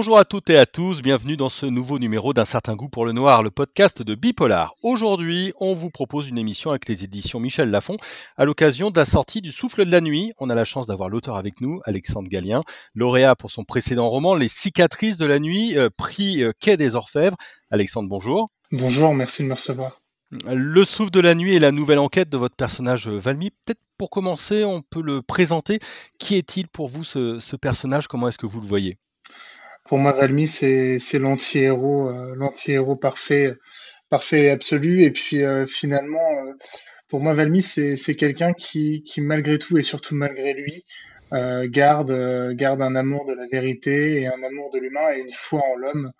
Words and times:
Bonjour 0.00 0.18
à 0.18 0.24
toutes 0.24 0.48
et 0.48 0.56
à 0.56 0.64
tous, 0.64 1.02
bienvenue 1.02 1.36
dans 1.36 1.50
ce 1.50 1.66
nouveau 1.66 1.98
numéro 1.98 2.32
d'un 2.32 2.46
certain 2.46 2.74
goût 2.74 2.88
pour 2.88 3.04
le 3.04 3.12
noir, 3.12 3.42
le 3.42 3.50
podcast 3.50 4.00
de 4.00 4.14
Bipolar. 4.14 4.74
Aujourd'hui, 4.82 5.52
on 5.60 5.74
vous 5.74 5.90
propose 5.90 6.26
une 6.26 6.38
émission 6.38 6.70
avec 6.70 6.88
les 6.88 7.04
éditions 7.04 7.38
Michel 7.38 7.70
Lafon 7.70 7.98
à 8.38 8.46
l'occasion 8.46 8.90
de 8.90 8.98
la 8.98 9.04
sortie 9.04 9.42
du 9.42 9.52
Souffle 9.52 9.84
de 9.84 9.90
la 9.90 10.00
nuit. 10.00 10.32
On 10.38 10.48
a 10.48 10.54
la 10.54 10.64
chance 10.64 10.86
d'avoir 10.86 11.10
l'auteur 11.10 11.36
avec 11.36 11.60
nous, 11.60 11.82
Alexandre 11.84 12.30
Gallien, 12.30 12.62
lauréat 12.94 13.36
pour 13.36 13.50
son 13.50 13.64
précédent 13.64 14.08
roman 14.08 14.34
Les 14.34 14.48
cicatrices 14.48 15.18
de 15.18 15.26
la 15.26 15.38
nuit, 15.38 15.76
euh, 15.76 15.90
prix 15.94 16.42
euh, 16.42 16.52
Quai 16.58 16.78
des 16.78 16.94
Orfèvres. 16.94 17.36
Alexandre, 17.70 18.08
bonjour. 18.08 18.48
Bonjour, 18.72 19.12
merci 19.12 19.42
de 19.42 19.48
me 19.48 19.52
recevoir. 19.52 20.00
Le 20.46 20.82
souffle 20.84 21.10
de 21.10 21.20
la 21.20 21.34
nuit 21.34 21.56
est 21.56 21.60
la 21.60 21.72
nouvelle 21.72 21.98
enquête 21.98 22.30
de 22.30 22.38
votre 22.38 22.56
personnage 22.56 23.06
euh, 23.06 23.18
Valmy. 23.18 23.50
Peut-être 23.50 23.82
pour 23.98 24.08
commencer, 24.08 24.64
on 24.64 24.80
peut 24.80 25.02
le 25.02 25.20
présenter. 25.20 25.78
Qui 26.18 26.36
est-il 26.36 26.68
pour 26.68 26.88
vous 26.88 27.04
ce, 27.04 27.38
ce 27.38 27.54
personnage? 27.54 28.08
Comment 28.08 28.28
est-ce 28.28 28.38
que 28.38 28.46
vous 28.46 28.62
le 28.62 28.66
voyez? 28.66 28.96
Pour 29.90 29.98
moi, 29.98 30.12
Valmy, 30.12 30.46
c'est 30.46 31.18
l'anti-héros, 31.18 32.10
euh, 32.10 32.36
l'anti-héros 32.36 32.94
parfait, 32.94 33.56
parfait 34.08 34.42
et 34.44 34.50
absolu. 34.50 35.02
Et 35.02 35.10
puis 35.10 35.42
euh, 35.42 35.66
finalement, 35.66 36.30
euh, 36.46 36.52
pour 37.08 37.18
moi, 37.18 37.34
Valmy, 37.34 37.60
c'est 37.60 38.14
quelqu'un 38.14 38.52
qui, 38.52 39.02
malgré 39.18 39.58
tout 39.58 39.78
et 39.78 39.82
surtout 39.82 40.14
malgré 40.14 40.52
lui, 40.52 40.84
garde, 41.32 42.12
un 42.12 42.94
amour 42.94 43.26
de 43.26 43.32
la 43.32 43.48
vérité 43.50 44.22
et 44.22 44.28
un 44.28 44.40
amour 44.44 44.70
de 44.72 44.78
l'humain 44.78 45.10
et 45.12 45.18
une 45.22 45.32
foi 45.32 45.60
en 45.60 45.74
l'homme 45.74 46.12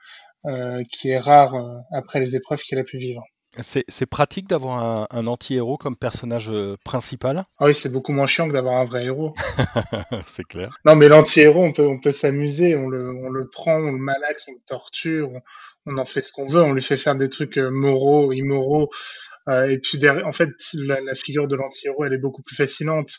qui 0.91 1.11
est 1.11 1.21
rare 1.21 1.55
après 1.93 2.19
les 2.19 2.35
épreuves 2.35 2.63
qu'il 2.63 2.79
a 2.81 2.83
pu 2.83 2.99
vivre. 2.99 3.23
C'est 3.59 4.07
pratique 4.07 4.49
d'avoir 4.49 5.09
un, 5.11 5.27
anti-héros 5.27 5.77
comme 5.77 5.97
personnage 5.97 6.51
euh, 6.51 6.77
principal? 6.85 7.43
Ah 7.59 7.67
oui, 7.67 7.75
c'est 7.75 7.93
beaucoup 7.93 8.13
moins 8.13 8.29
chiant 8.29 8.47
que 8.47 8.53
d'avoir 8.53 8.77
un 8.77 8.85
vrai 8.85 9.07
héros. 9.07 9.35
c'est 10.27 10.45
clair. 10.45 10.79
Non, 10.85 10.95
mais 10.95 11.09
l'anti-héros, 11.09 11.65
on 11.65 11.73
peut, 11.73 11.87
on 11.87 11.99
peut 11.99 12.13
s'amuser, 12.13 12.77
on 12.77 12.89
le, 12.89 13.11
on 13.11 13.29
le 13.29 13.49
prend, 13.49 13.77
on 13.77 13.93
le 13.93 13.99
malaxe, 13.99 14.47
on 14.49 14.53
le 14.53 14.63
torture, 14.67 15.31
on, 15.87 15.99
en 15.99 16.05
fait 16.05 16.23
ce 16.23 16.33
qu'on 16.33 16.47
veut, 16.47 16.63
on 16.63 16.73
lui 16.73 16.83
fait 16.83 16.97
faire 16.97 17.17
des 17.17 17.29
trucs 17.29 17.59
euh, 17.59 17.71
moraux, 17.71 18.33
immoraux. 18.33 18.91
Euh, 19.49 19.69
et 19.69 19.79
puis, 19.79 19.99
en 20.09 20.33
fait, 20.33 20.51
la, 20.75 21.01
la 21.01 21.15
figure 21.15 21.49
de 21.49 21.57
l'anti-héros, 21.57 22.05
elle 22.05 22.13
est 22.13 22.19
beaucoup 22.19 22.43
plus 22.43 22.57
fascinante. 22.57 23.11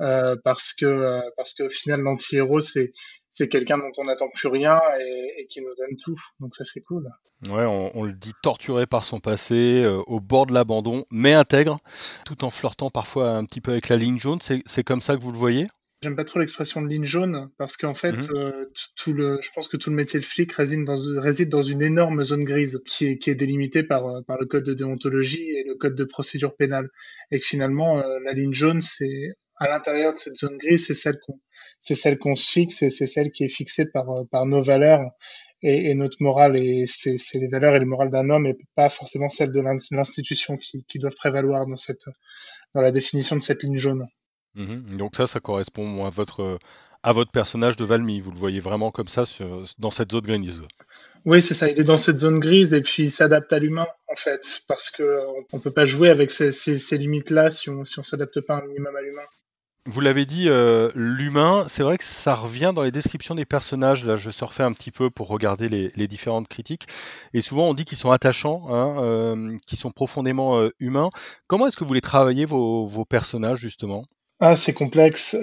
Euh, 0.00 0.34
parce 0.42 0.72
que 0.72 0.86
euh, 0.86 1.20
parce 1.36 1.54
qu'au 1.54 1.70
final 1.70 2.00
l'anti-héros 2.00 2.60
c'est 2.60 2.92
c'est 3.34 3.48
quelqu'un 3.48 3.76
dont 3.78 3.90
on 3.98 4.04
n'attend 4.04 4.28
plus 4.28 4.48
rien 4.48 4.80
et, 4.98 5.46
qui 5.50 5.60
nous 5.60 5.74
donne 5.76 5.96
tout. 6.02 6.18
Donc 6.40 6.54
ça 6.54 6.64
c'est 6.64 6.80
cool. 6.80 7.10
Ouais, 7.50 7.66
on, 7.66 8.04
le 8.04 8.12
dit 8.12 8.32
torturé 8.42 8.86
par 8.86 9.04
son 9.04 9.20
passé, 9.20 9.82
euh, 9.84 10.00
au 10.06 10.20
bord 10.20 10.46
de 10.46 10.54
l'abandon, 10.54 11.04
mais 11.10 11.34
intègre, 11.34 11.80
tout 12.24 12.44
en 12.44 12.50
flirtant 12.50 12.90
parfois 12.90 13.32
un 13.32 13.44
petit 13.44 13.60
peu 13.60 13.72
avec 13.72 13.88
la 13.88 13.96
ligne 13.96 14.18
jaune. 14.18 14.38
C'est 14.40 14.82
comme 14.84 15.02
ça 15.02 15.16
que 15.16 15.20
vous 15.20 15.32
le 15.32 15.36
voyez? 15.36 15.66
J'aime 16.02 16.16
pas 16.16 16.24
trop 16.24 16.38
l'expression 16.38 16.80
de 16.80 16.88
ligne 16.88 17.04
jaune 17.04 17.50
parce 17.58 17.76
qu'en 17.76 17.94
fait, 17.94 18.12
mhm. 18.12 18.66
tout 18.96 19.12
le, 19.12 19.40
je 19.42 19.50
pense 19.54 19.68
que 19.68 19.76
tout 19.76 19.90
le 19.90 19.96
métier 19.96 20.20
de 20.20 20.24
flic 20.24 20.52
réside 20.52 20.84
dans, 20.84 20.98
réside 21.20 21.48
dans 21.48 21.62
une 21.62 21.82
énorme 21.82 22.24
zone 22.24 22.44
grise 22.44 22.80
qui 22.86 23.06
est, 23.06 23.18
qui 23.18 23.30
est 23.30 23.34
délimitée 23.34 23.82
par, 23.82 24.22
par 24.26 24.38
le 24.38 24.46
code 24.46 24.64
de 24.64 24.74
déontologie 24.74 25.50
et 25.50 25.64
le 25.66 25.74
code 25.74 25.96
de 25.96 26.04
procédure 26.04 26.54
pénale. 26.54 26.88
Et 27.30 27.40
que 27.40 27.46
finalement, 27.46 28.02
la 28.24 28.32
ligne 28.32 28.54
jaune, 28.54 28.80
c'est 28.80 29.34
à 29.56 29.68
l'intérieur 29.68 30.12
de 30.12 30.18
cette 30.18 30.36
zone 30.36 30.56
grise, 30.56 30.86
c'est 30.86 30.94
celle 30.94 31.18
qu'on, 31.20 31.38
c'est 31.80 31.94
celle 31.94 32.18
qu'on 32.18 32.36
se 32.36 32.50
fixe 32.50 32.82
et 32.82 32.90
c'est 32.90 33.06
celle 33.06 33.30
qui 33.30 33.44
est 33.44 33.48
fixée 33.48 33.90
par, 33.90 34.10
euh, 34.10 34.24
par 34.30 34.46
nos 34.46 34.62
valeurs 34.62 35.10
et, 35.62 35.90
et 35.90 35.94
notre 35.94 36.16
morale. 36.20 36.56
Et 36.56 36.86
c'est, 36.86 37.18
c'est 37.18 37.38
les 37.38 37.48
valeurs 37.48 37.74
et 37.74 37.78
le 37.78 37.86
moral 37.86 38.10
d'un 38.10 38.30
homme 38.30 38.46
et 38.46 38.56
pas 38.74 38.88
forcément 38.88 39.28
celle 39.28 39.52
de 39.52 39.60
l'institution 39.92 40.56
qui, 40.56 40.84
qui 40.86 40.98
doivent 40.98 41.14
prévaloir 41.14 41.66
dans 41.66 41.76
cette, 41.76 42.06
dans 42.74 42.80
la 42.80 42.90
définition 42.90 43.36
de 43.36 43.42
cette 43.42 43.62
ligne 43.62 43.76
jaune. 43.76 44.06
Mmh 44.54 44.96
Donc 44.96 45.16
ça, 45.16 45.26
ça 45.26 45.40
correspond 45.40 46.04
à 46.04 46.10
votre, 46.10 46.58
à 47.02 47.12
votre 47.12 47.30
personnage 47.30 47.76
de 47.76 47.84
Valmy. 47.84 48.20
Vous 48.20 48.30
le 48.30 48.38
voyez 48.38 48.60
vraiment 48.60 48.90
comme 48.90 49.08
ça 49.08 49.24
sur, 49.24 49.64
dans 49.78 49.90
cette 49.90 50.12
zone 50.12 50.22
grise. 50.22 50.62
Oui, 51.24 51.42
c'est 51.42 51.54
ça. 51.54 51.70
Il 51.70 51.78
est 51.78 51.84
dans 51.84 51.96
cette 51.96 52.18
zone 52.18 52.40
grise 52.40 52.72
et 52.72 52.82
puis 52.82 53.04
il 53.04 53.10
s'adapte 53.10 53.52
à 53.52 53.58
l'humain 53.58 53.86
en 54.08 54.16
fait, 54.16 54.62
parce 54.68 54.90
que 54.90 55.20
on 55.52 55.60
peut 55.60 55.72
pas 55.72 55.84
jouer 55.84 56.08
avec 56.08 56.30
ces, 56.30 56.52
ces, 56.52 56.78
ces 56.78 56.98
limites-là 56.98 57.50
si 57.50 57.68
on 57.68 57.84
si 57.84 57.98
on 57.98 58.02
s'adapte 58.02 58.40
pas 58.40 58.56
un 58.56 58.66
minimum 58.66 58.94
à 58.96 59.02
l'humain. 59.02 59.22
Vous 59.86 60.00
l'avez 60.00 60.24
dit, 60.24 60.48
euh, 60.48 60.90
l'humain, 60.94 61.66
c'est 61.68 61.82
vrai 61.82 61.98
que 61.98 62.04
ça 62.04 62.34
revient 62.34 62.72
dans 62.74 62.82
les 62.82 62.90
descriptions 62.90 63.34
des 63.34 63.44
personnages. 63.44 64.02
Là, 64.06 64.16
je 64.16 64.30
surfais 64.30 64.62
un 64.62 64.72
petit 64.72 64.90
peu 64.90 65.10
pour 65.10 65.28
regarder 65.28 65.68
les, 65.68 66.08
différentes 66.08 66.48
critiques. 66.48 66.86
Et 67.34 67.42
souvent, 67.42 67.68
on 67.68 67.74
dit 67.74 67.84
qu'ils 67.84 67.98
sont 67.98 68.10
attachants, 68.10 68.64
hein, 68.70 68.96
euh, 69.02 69.58
qu'ils 69.66 69.76
sont 69.76 69.90
profondément 69.90 70.58
euh, 70.58 70.70
humains. 70.80 71.10
Comment 71.48 71.66
est-ce 71.66 71.76
que 71.76 71.84
vous 71.84 71.92
les 71.92 72.00
travaillez, 72.00 72.46
vos, 72.46 73.04
personnages, 73.04 73.58
justement? 73.58 74.06
Ah, 74.40 74.56
c'est 74.56 74.72
complexe. 74.72 75.36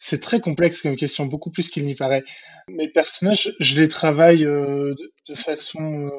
c'est 0.00 0.20
très 0.20 0.40
complexe 0.40 0.82
comme 0.82 0.96
question, 0.96 1.26
beaucoup 1.26 1.52
plus 1.52 1.68
qu'il 1.68 1.84
n'y 1.84 1.94
paraît. 1.94 2.24
Mes 2.68 2.88
personnages, 2.88 3.54
je 3.60 3.80
les 3.80 3.88
travaille 3.88 4.42
de, 4.42 4.96
de, 5.28 5.34
façon... 5.36 6.10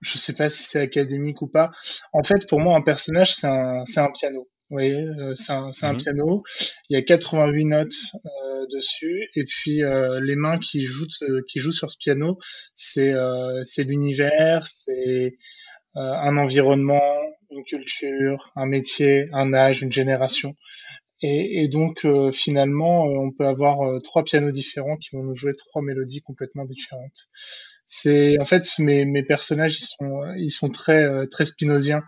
je 0.00 0.16
sais 0.16 0.34
pas 0.34 0.48
si 0.48 0.62
c'est 0.62 0.80
académique 0.80 1.42
ou 1.42 1.48
pas. 1.48 1.72
En 2.12 2.22
fait, 2.22 2.48
pour 2.48 2.60
moi, 2.60 2.76
un 2.76 2.82
personnage, 2.82 3.34
c'est 3.34 3.48
un, 3.48 3.82
un 3.96 4.12
piano. 4.12 4.46
Oui, 4.70 4.92
euh, 4.92 5.34
c'est 5.36 5.52
un, 5.52 5.70
un 5.82 5.92
mmh 5.92 5.96
piano. 5.98 6.42
Il 6.90 6.94
y 6.94 6.96
a 6.96 7.02
88 7.02 7.64
notes 7.66 7.94
euh, 8.24 8.66
dessus, 8.72 9.28
et 9.36 9.44
puis 9.44 9.82
euh, 9.84 10.20
les 10.20 10.34
mains 10.34 10.58
qui 10.58 10.82
jouent, 10.84 11.06
qui 11.48 11.60
jouent 11.60 11.72
sur 11.72 11.90
ce 11.90 11.96
piano, 11.98 12.38
c'est 12.74 13.14
c'est 13.64 13.84
l'univers, 13.84 14.66
c'est 14.66 15.36
un 15.94 16.36
environnement, 16.36 17.02
une 17.50 17.64
culture, 17.64 18.52
un 18.56 18.66
métier, 18.66 19.26
un 19.32 19.54
âge, 19.54 19.82
une 19.82 19.92
génération. 19.92 20.54
Et, 21.22 21.62
et 21.64 21.68
donc 21.68 22.06
finalement, 22.32 23.04
on 23.04 23.32
peut 23.32 23.46
avoir 23.46 23.78
trois 24.02 24.24
pianos 24.24 24.52
différents 24.52 24.96
qui 24.96 25.16
vont 25.16 25.22
nous 25.22 25.34
jouer 25.34 25.52
trois 25.56 25.82
mélodies 25.82 26.22
complètement 26.22 26.64
différentes 26.66 27.30
c'est 27.86 28.38
en 28.40 28.44
fait 28.44 28.66
mes, 28.78 29.04
mes 29.04 29.22
personnages 29.22 29.78
ils 29.80 29.86
sont 29.86 30.22
ils 30.36 30.50
sont 30.50 30.68
très 30.70 31.04
euh, 31.04 31.26
très 31.26 31.46
spinoziens 31.46 32.02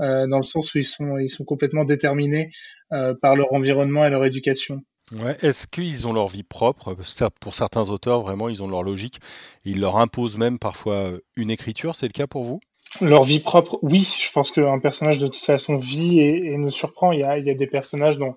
euh, 0.00 0.26
dans 0.26 0.36
le 0.36 0.42
sens 0.42 0.74
où 0.74 0.78
ils 0.78 0.84
sont 0.84 1.18
ils 1.18 1.30
sont 1.30 1.44
complètement 1.44 1.84
déterminés 1.84 2.50
euh, 2.92 3.14
par 3.20 3.34
leur 3.34 3.52
environnement 3.52 4.04
et 4.04 4.10
leur 4.10 4.24
éducation. 4.24 4.82
Ouais. 5.18 5.36
Est-ce 5.42 5.66
qu'ils 5.66 6.06
ont 6.06 6.12
leur 6.12 6.28
vie 6.28 6.42
propre? 6.42 6.94
Pour 7.40 7.54
certains 7.54 7.90
auteurs, 7.90 8.22
vraiment, 8.22 8.48
ils 8.48 8.62
ont 8.62 8.68
leur 8.68 8.82
logique. 8.82 9.18
Ils 9.64 9.80
leur 9.80 9.96
imposent 9.96 10.38
même 10.38 10.58
parfois 10.58 11.12
une 11.36 11.50
écriture. 11.50 11.96
C'est 11.96 12.06
le 12.06 12.12
cas 12.12 12.26
pour 12.26 12.44
vous? 12.44 12.60
Leur 13.00 13.24
vie 13.24 13.40
propre, 13.40 13.78
oui. 13.82 14.08
Je 14.20 14.30
pense 14.32 14.50
qu'un 14.50 14.78
personnage 14.78 15.18
de 15.18 15.26
toute 15.26 15.36
façon 15.36 15.76
vit 15.76 16.20
et, 16.20 16.52
et 16.52 16.56
nous 16.56 16.70
surprend. 16.70 17.12
Il 17.12 17.20
y 17.20 17.24
a, 17.24 17.36
il 17.36 17.44
y 17.44 17.50
a 17.50 17.54
des 17.54 17.66
personnages 17.66 18.16
dans, 18.16 18.36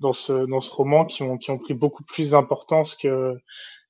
dans, 0.00 0.12
ce, 0.12 0.46
dans 0.46 0.60
ce 0.60 0.70
roman 0.70 1.04
qui 1.04 1.22
ont, 1.22 1.38
qui 1.38 1.50
ont 1.50 1.58
pris 1.58 1.74
beaucoup 1.74 2.04
plus 2.04 2.30
d'importance 2.30 2.96
que, 2.96 3.34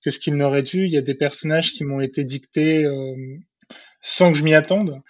que 0.04 0.10
ce 0.10 0.18
qu'il 0.18 0.34
n'aurait 0.34 0.62
dû. 0.62 0.84
Il 0.84 0.92
y 0.92 0.96
a 0.96 1.02
des 1.02 1.14
personnages 1.14 1.72
qui 1.72 1.84
m'ont 1.84 2.00
été 2.00 2.24
dictés 2.24 2.84
euh, 2.84 3.14
sans 4.00 4.32
que 4.32 4.38
je 4.38 4.44
m'y 4.44 4.54
attende. 4.54 5.02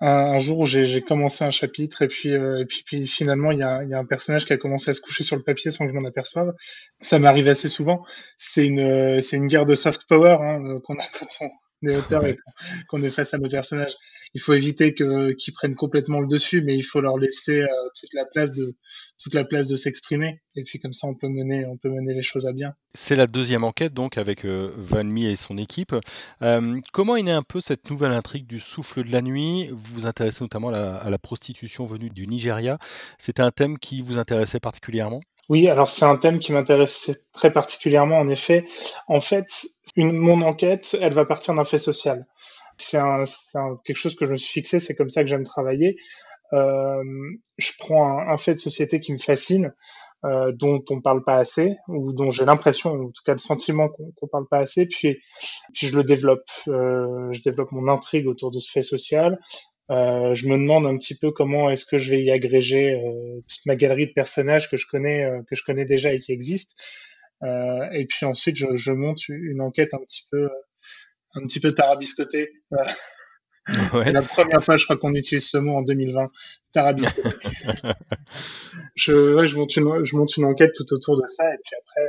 Un, 0.00 0.38
jour 0.38 0.60
où 0.60 0.66
j'ai 0.66 1.02
commencé 1.02 1.44
un 1.44 1.50
chapitre 1.50 2.02
et 2.02 2.08
puis, 2.08 2.32
euh, 2.32 2.60
et 2.60 2.66
puis, 2.66 3.08
finalement 3.08 3.50
il 3.50 3.58
y, 3.58 3.64
a, 3.64 3.82
y, 3.82 3.94
a, 3.94 3.98
un 3.98 4.04
personnage 4.04 4.46
qui 4.46 4.52
a 4.52 4.56
commencé 4.56 4.92
à 4.92 4.94
se 4.94 5.00
coucher 5.00 5.24
sur 5.24 5.34
le 5.34 5.42
papier 5.42 5.72
sans 5.72 5.86
que 5.86 5.92
je 5.92 5.98
m'en 5.98 6.06
aperçoive. 6.06 6.54
Ça 7.00 7.18
m'arrive 7.18 7.48
assez 7.48 7.68
souvent. 7.68 8.04
C'est 8.36 8.64
une, 8.64 9.20
c'est 9.20 9.36
une 9.36 9.48
guerre 9.48 9.66
de 9.66 9.74
soft 9.74 10.08
power 10.08 10.38
hein, 10.40 10.78
qu'on 10.84 10.94
a 10.94 11.04
quand 11.18 11.26
on 11.40 11.50
est 11.86 11.96
auteur 11.96 12.26
et 12.26 12.36
qu'on 12.88 13.02
est 13.02 13.10
face 13.10 13.34
à 13.34 13.38
nos 13.38 13.48
personnages. 13.48 13.94
Il 14.34 14.40
faut 14.40 14.52
éviter 14.52 14.94
que 14.94 15.32
qu'ils 15.32 15.54
prennent 15.54 15.74
complètement 15.74 16.20
le 16.20 16.28
dessus, 16.28 16.62
mais 16.62 16.76
il 16.76 16.82
faut 16.82 17.00
leur 17.00 17.16
laisser 17.16 17.62
euh, 17.62 17.66
toute 17.98 18.12
la 18.14 18.24
place 18.26 18.52
de 18.52 18.76
toute 19.18 19.34
la 19.34 19.44
place 19.44 19.66
de 19.68 19.76
s'exprimer. 19.76 20.42
Et 20.54 20.64
puis 20.64 20.78
comme 20.78 20.92
ça, 20.92 21.06
on 21.06 21.14
peut 21.14 21.28
mener, 21.28 21.64
on 21.66 21.76
peut 21.76 21.88
mener 21.88 22.14
les 22.14 22.22
choses 22.22 22.46
à 22.46 22.52
bien. 22.52 22.74
C'est 22.94 23.16
la 23.16 23.26
deuxième 23.26 23.64
enquête 23.64 23.94
donc 23.94 24.18
avec 24.18 24.44
euh, 24.44 24.72
Van 24.76 25.04
Mi 25.04 25.26
et 25.26 25.36
son 25.36 25.56
équipe. 25.56 25.94
Euh, 26.42 26.80
comment 26.92 27.16
est 27.16 27.22
née 27.22 27.32
un 27.32 27.42
peu 27.42 27.60
cette 27.60 27.90
nouvelle 27.90 28.12
intrigue 28.12 28.46
du 28.46 28.60
souffle 28.60 29.04
de 29.04 29.10
la 29.10 29.22
nuit? 29.22 29.68
Vous 29.70 29.94
vous 29.94 30.06
intéressez 30.06 30.44
notamment 30.44 30.68
à 30.70 31.08
la, 31.10 31.18
prostitution 31.18 31.84
venue 31.84 32.10
du 32.10 32.26
Nigeria. 32.26 32.78
C'était 33.18 33.42
un 33.42 33.50
thème 33.50 33.78
qui 33.78 34.02
vous 34.02 34.18
intéressait 34.18 34.60
particulièrement? 34.60 35.20
Oui, 35.48 35.68
alors 35.68 35.90
c'est 35.90 36.04
un 36.04 36.16
thème 36.16 36.40
qui 36.40 36.52
m'intéressait 36.52 37.16
très 37.32 37.52
particulièrement 37.52 38.18
en 38.18 38.28
effet. 38.28 38.66
En 39.06 39.20
fait, 39.20 39.46
mon 39.96 40.42
enquête, 40.42 40.96
elle 41.00 41.14
va 41.14 41.24
partir 41.24 41.54
d'un 41.54 41.64
fait 41.64 41.78
social. 41.78 42.26
C'est 42.76 42.98
quelque 43.84 43.96
chose 43.96 44.14
que 44.14 44.26
je 44.26 44.32
me 44.32 44.36
suis 44.36 44.52
fixé, 44.52 44.78
c'est 44.78 44.94
comme 44.94 45.10
ça 45.10 45.22
que 45.22 45.28
j'aime 45.28 45.44
travailler. 45.44 45.96
Euh, 46.52 47.02
je 47.56 47.72
prends 47.78 48.18
un, 48.18 48.38
fait 48.38 48.54
de 48.54 48.60
société 48.60 49.00
qui 49.00 49.12
me 49.12 49.18
fascine, 49.18 49.74
euh, 50.24 50.52
dont 50.52 50.82
on 50.90 51.00
parle 51.00 51.24
pas 51.24 51.36
assez, 51.36 51.76
ou 51.88 52.12
dont 52.12 52.30
j'ai 52.30 52.44
l'impression, 52.44 52.92
en 52.92 53.06
tout 53.06 53.22
cas 53.24 53.32
le 53.32 53.38
sentiment 53.38 53.88
qu'on 53.88 54.10
qu 54.10 54.30
parle 54.30 54.46
pas 54.48 54.58
assez, 54.58 54.86
puis, 54.86 55.18
puis 55.74 55.86
je 55.86 55.96
le 55.96 56.04
développe. 56.04 56.48
Euh, 56.68 57.32
je 57.32 57.42
développe 57.42 57.72
mon 57.72 57.88
intrigue 57.88 58.28
autour 58.28 58.50
de 58.50 58.60
ce 58.60 58.70
fait 58.70 58.82
social. 58.82 59.38
Euh, 59.90 60.34
je 60.34 60.46
me 60.48 60.56
demande 60.56 60.86
un 60.86 60.96
petit 60.98 61.14
peu 61.16 61.30
comment 61.30 61.70
est-ce 61.70 61.86
que 61.86 61.96
je 61.96 62.10
vais 62.10 62.22
y 62.22 62.30
agréger 62.30 62.92
euh, 62.92 63.40
toute 63.48 63.64
ma 63.64 63.74
galerie 63.74 64.06
de 64.06 64.12
personnages 64.12 64.70
que 64.70 64.76
je 64.76 64.86
connais, 64.86 65.24
euh, 65.24 65.42
que 65.48 65.56
je 65.56 65.62
connais 65.64 65.86
déjà 65.86 66.12
et 66.12 66.20
qui 66.20 66.32
existent. 66.32 66.74
et 67.42 68.06
puis 68.08 68.26
ensuite, 68.26 68.56
je, 68.56 68.76
je, 68.76 68.92
monte 68.92 69.28
une 69.28 69.62
enquête 69.62 69.94
un 69.94 69.98
petit 69.98 70.26
peu, 70.30 70.50
un 71.34 71.46
petit 71.46 71.60
peu 71.60 71.72
tarabiscotée. 71.72 72.50
Ouais. 73.92 74.10
La 74.12 74.22
première 74.22 74.64
fois, 74.64 74.78
je 74.78 74.84
crois 74.84 74.96
qu'on 74.96 75.14
utilise 75.14 75.46
ce 75.46 75.58
mot 75.58 75.74
en 75.74 75.82
2020. 75.82 76.30
Tarabiscoté. 76.72 77.36
je, 78.94 79.34
ouais, 79.34 79.46
je, 79.46 79.56
monte 79.58 79.76
une, 79.76 80.06
je 80.06 80.16
monte 80.16 80.34
une 80.38 80.46
enquête 80.46 80.72
tout 80.74 80.90
autour 80.94 81.20
de 81.20 81.26
ça, 81.26 81.52
et 81.52 81.58
puis 81.62 81.76
après, 81.78 82.08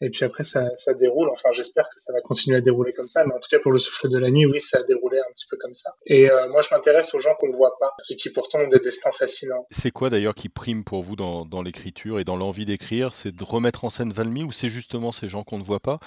Et 0.00 0.10
puis 0.10 0.24
après, 0.24 0.44
ça, 0.44 0.74
ça 0.74 0.92
déroule. 0.94 1.28
Enfin, 1.30 1.50
j'espère 1.52 1.84
que 1.84 1.94
ça 1.96 2.12
va 2.12 2.20
continuer 2.20 2.56
à 2.56 2.60
dérouler 2.60 2.92
comme 2.92 3.08
ça. 3.08 3.24
Mais 3.24 3.32
en 3.32 3.38
tout 3.38 3.48
cas, 3.50 3.58
pour 3.60 3.72
le 3.72 3.78
souffle 3.78 4.08
de 4.08 4.18
la 4.18 4.30
nuit, 4.30 4.44
oui, 4.44 4.60
ça 4.60 4.78
a 4.78 4.82
déroulé 4.82 5.18
un 5.18 5.32
petit 5.32 5.46
peu 5.48 5.56
comme 5.56 5.74
ça. 5.74 5.92
Et 6.06 6.30
euh, 6.30 6.48
moi, 6.48 6.62
je 6.62 6.74
m'intéresse 6.74 7.14
aux 7.14 7.20
gens 7.20 7.34
qu'on 7.36 7.48
ne 7.48 7.54
voit 7.54 7.78
pas 7.78 7.92
et 8.10 8.16
qui 8.16 8.30
pourtant 8.30 8.60
ont 8.60 8.68
des 8.68 8.80
destins 8.80 9.12
fascinants. 9.12 9.66
C'est 9.70 9.92
quoi 9.92 10.10
d'ailleurs 10.10 10.34
qui 10.34 10.48
prime 10.48 10.84
pour 10.84 11.02
vous 11.02 11.16
dans, 11.16 11.44
dans 11.44 11.62
l'écriture 11.62 12.18
et 12.18 12.24
dans 12.24 12.36
l'envie 12.36 12.64
d'écrire? 12.64 13.12
C'est 13.12 13.34
de 13.34 13.44
remettre 13.44 13.84
en 13.84 13.90
scène 13.90 14.12
Valmy 14.12 14.42
ou 14.42 14.52
c'est 14.52 14.68
justement 14.68 15.12
ces 15.12 15.28
gens 15.28 15.44
qu'on 15.44 15.58
ne 15.58 15.64
voit 15.64 15.80
pas? 15.80 16.00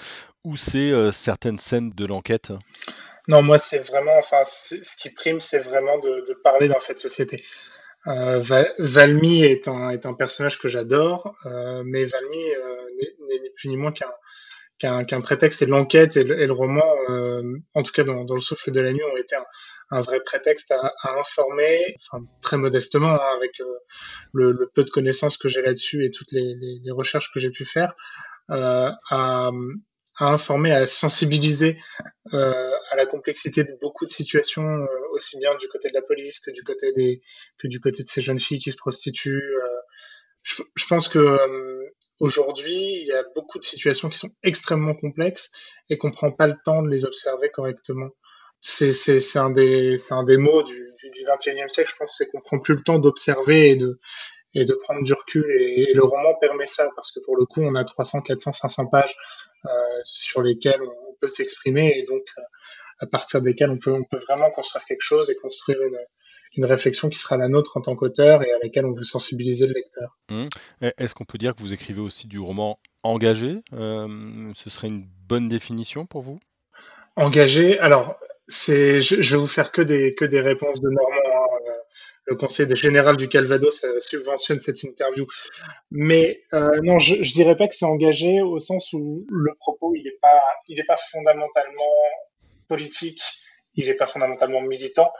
Ou 0.44 0.56
c'est 0.56 0.90
euh, 0.90 1.10
certaines 1.10 1.58
scènes 1.58 1.90
de 1.90 2.06
l'enquête? 2.06 2.52
Non, 3.26 3.42
moi, 3.42 3.58
c'est 3.58 3.80
vraiment, 3.80 4.16
enfin, 4.18 4.42
ce 4.44 4.96
qui 4.96 5.10
prime, 5.10 5.40
c'est 5.40 5.58
vraiment 5.58 5.98
de, 5.98 6.24
de 6.26 6.34
parler 6.42 6.68
d'un 6.68 6.80
fait 6.80 6.94
de 6.94 6.98
société. 6.98 7.44
Euh, 8.08 8.42
Valmy 8.78 9.42
est 9.42 9.68
un, 9.68 10.14
personnage 10.14 10.58
que 10.58 10.68
j'adore, 10.68 11.36
euh, 11.44 11.82
mais 11.84 12.06
Valmy 12.06 12.54
euh, 12.54 12.86
n'est 13.28 13.50
plus 13.50 13.68
ni 13.68 13.76
moins 13.76 13.92
qu'un 14.78 15.20
prétexte. 15.20 15.60
Et 15.62 15.66
l'enquête 15.66 16.16
et, 16.16 16.24
le 16.24 16.52
roman, 16.52 16.84
en 17.74 17.82
tout 17.82 17.92
cas 17.92 18.04
dans, 18.04 18.22
le 18.22 18.40
souffle 18.40 18.70
de 18.70 18.80
la 18.80 18.92
nuit, 18.92 19.02
ont 19.12 19.16
été 19.16 19.36
un, 19.90 20.00
vrai 20.00 20.20
prétexte 20.20 20.72
à, 20.72 21.18
informer, 21.18 21.96
enfin, 22.10 22.24
très 22.40 22.56
modestement, 22.56 23.10
hein, 23.10 23.36
avec 23.36 23.52
le, 24.32 24.70
peu 24.74 24.84
de 24.84 24.90
connaissances 24.90 25.36
que 25.36 25.48
j'ai 25.48 25.62
là-dessus 25.62 26.04
et 26.04 26.10
toutes 26.10 26.32
les, 26.32 26.54
les, 26.82 26.90
recherches 26.90 27.30
que 27.32 27.40
j'ai 27.40 27.50
pu 27.50 27.66
faire, 27.66 27.94
à, 28.48 29.50
à 30.18 30.32
informer, 30.32 30.72
à 30.72 30.86
sensibiliser 30.86 31.78
euh, 32.34 32.70
à 32.90 32.96
la 32.96 33.06
complexité 33.06 33.64
de 33.64 33.76
beaucoup 33.80 34.04
de 34.04 34.10
situations, 34.10 34.68
euh, 34.68 34.86
aussi 35.12 35.38
bien 35.38 35.54
du 35.56 35.68
côté 35.68 35.88
de 35.88 35.94
la 35.94 36.02
police 36.02 36.40
que 36.40 36.50
du 36.50 36.62
côté 36.62 36.92
des 36.92 37.22
que 37.58 37.68
du 37.68 37.80
côté 37.80 38.02
de 38.02 38.08
ces 38.08 38.20
jeunes 38.20 38.40
filles 38.40 38.58
qui 38.58 38.70
se 38.70 38.76
prostituent. 38.76 39.54
Euh. 39.56 39.68
Je, 40.42 40.62
je, 40.76 40.86
pense 40.86 41.08
que 41.08 41.18
euh, 41.18 41.84
aujourd'hui, 42.20 43.00
il 43.00 43.06
y 43.06 43.12
a 43.12 43.22
beaucoup 43.34 43.58
de 43.58 43.64
situations 43.64 44.08
qui 44.08 44.18
sont 44.18 44.30
extrêmement 44.42 44.94
complexes 44.94 45.50
et 45.90 45.98
qu'on 45.98 46.10
prend 46.10 46.32
pas 46.32 46.46
le 46.46 46.56
temps 46.64 46.82
de 46.82 46.88
les 46.88 47.04
observer 47.04 47.50
correctement. 47.50 48.10
C'est 48.60 48.92
c'est 48.92 49.38
un 49.38 49.50
des 49.50 49.98
c'est 49.98 50.14
un 50.14 50.24
des 50.24 50.36
mots 50.36 50.62
du, 50.64 50.90
du, 50.98 51.10
du 51.10 51.20
21e 51.24 51.68
siècle. 51.68 51.90
Je 51.92 51.96
pense 51.96 52.16
c'est 52.18 52.28
qu'on 52.28 52.40
prend 52.40 52.58
plus 52.58 52.74
le 52.74 52.82
temps 52.82 52.98
d'observer 52.98 53.70
et 53.70 53.76
de 53.76 54.00
et 54.54 54.64
de 54.64 54.74
prendre 54.74 55.02
du 55.04 55.12
recul. 55.12 55.44
Et, 55.60 55.92
le 55.92 56.02
roman 56.02 56.34
permet 56.40 56.66
ça 56.66 56.88
parce 56.96 57.12
que 57.12 57.20
pour 57.20 57.36
le 57.36 57.44
coup, 57.46 57.62
on 57.62 57.74
a 57.74 57.84
300, 57.84 58.22
400, 58.22 58.52
500 58.52 58.88
pages 58.90 59.16
sur 60.02 60.42
lesquelles 60.42 60.82
on 60.82 61.14
peut 61.20 61.28
s'exprimer 61.28 61.92
et 61.96 62.04
donc 62.04 62.22
euh, 62.38 62.42
à 63.00 63.06
partir 63.06 63.40
desquelles 63.42 63.70
on 63.70 63.78
peut, 63.78 63.92
on 63.92 64.04
peut 64.04 64.18
vraiment 64.18 64.50
construire 64.50 64.84
quelque 64.84 65.02
chose 65.02 65.30
et 65.30 65.36
construire 65.36 65.80
une, 65.82 65.98
une 66.56 66.64
réflexion 66.64 67.08
qui 67.08 67.18
sera 67.18 67.36
la 67.36 67.48
nôtre 67.48 67.76
en 67.76 67.80
tant 67.80 67.94
qu'auteur 67.94 68.42
et 68.42 68.52
à 68.52 68.58
laquelle 68.62 68.86
on 68.86 68.92
veut 68.92 69.04
sensibiliser 69.04 69.66
le 69.66 69.74
lecteur. 69.74 70.18
Mmh. 70.30 70.48
Est-ce 70.98 71.14
qu'on 71.14 71.24
peut 71.24 71.38
dire 71.38 71.54
que 71.54 71.60
vous 71.60 71.72
écrivez 71.72 72.00
aussi 72.00 72.26
du 72.26 72.40
roman 72.40 72.80
engagé? 73.04 73.60
Euh, 73.72 74.52
Ce 74.54 74.70
serait 74.70 74.88
une 74.88 75.06
bonne 75.28 75.48
définition 75.48 76.06
pour 76.06 76.22
vous? 76.22 76.40
Engagé, 77.16 77.78
alors 77.78 78.18
c'est, 78.48 79.00
je, 79.00 79.20
je, 79.20 79.36
vais 79.36 79.40
vous 79.40 79.46
faire 79.46 79.72
que 79.72 79.82
des 79.82 80.14
que 80.14 80.24
des 80.24 80.40
réponses 80.40 80.80
de 80.80 80.88
Normand. 80.88 81.42
Hein 81.42 81.58
le 82.28 82.36
conseiller 82.36 82.76
général 82.76 83.16
du 83.16 83.28
Calvados 83.28 83.84
subventionne 84.00 84.60
cette 84.60 84.82
interview. 84.82 85.26
Mais 85.90 86.38
euh, 86.52 86.78
non, 86.82 86.98
je, 86.98 87.22
je 87.24 87.32
dirais 87.32 87.56
pas 87.56 87.68
que 87.68 87.74
c'est 87.74 87.86
engagé 87.86 88.42
au 88.42 88.60
sens 88.60 88.92
où 88.92 89.26
le 89.30 89.54
propos 89.58 89.94
il 89.94 90.04
n'est 90.04 90.18
pas 90.20 90.42
il 90.68 90.78
est 90.78 90.84
pas 90.84 90.96
fondamentalement 90.96 91.94
politique, 92.68 93.22
il 93.74 93.86
n'est 93.86 93.94
pas 93.94 94.06
fondamentalement 94.06 94.60
militant. 94.60 95.10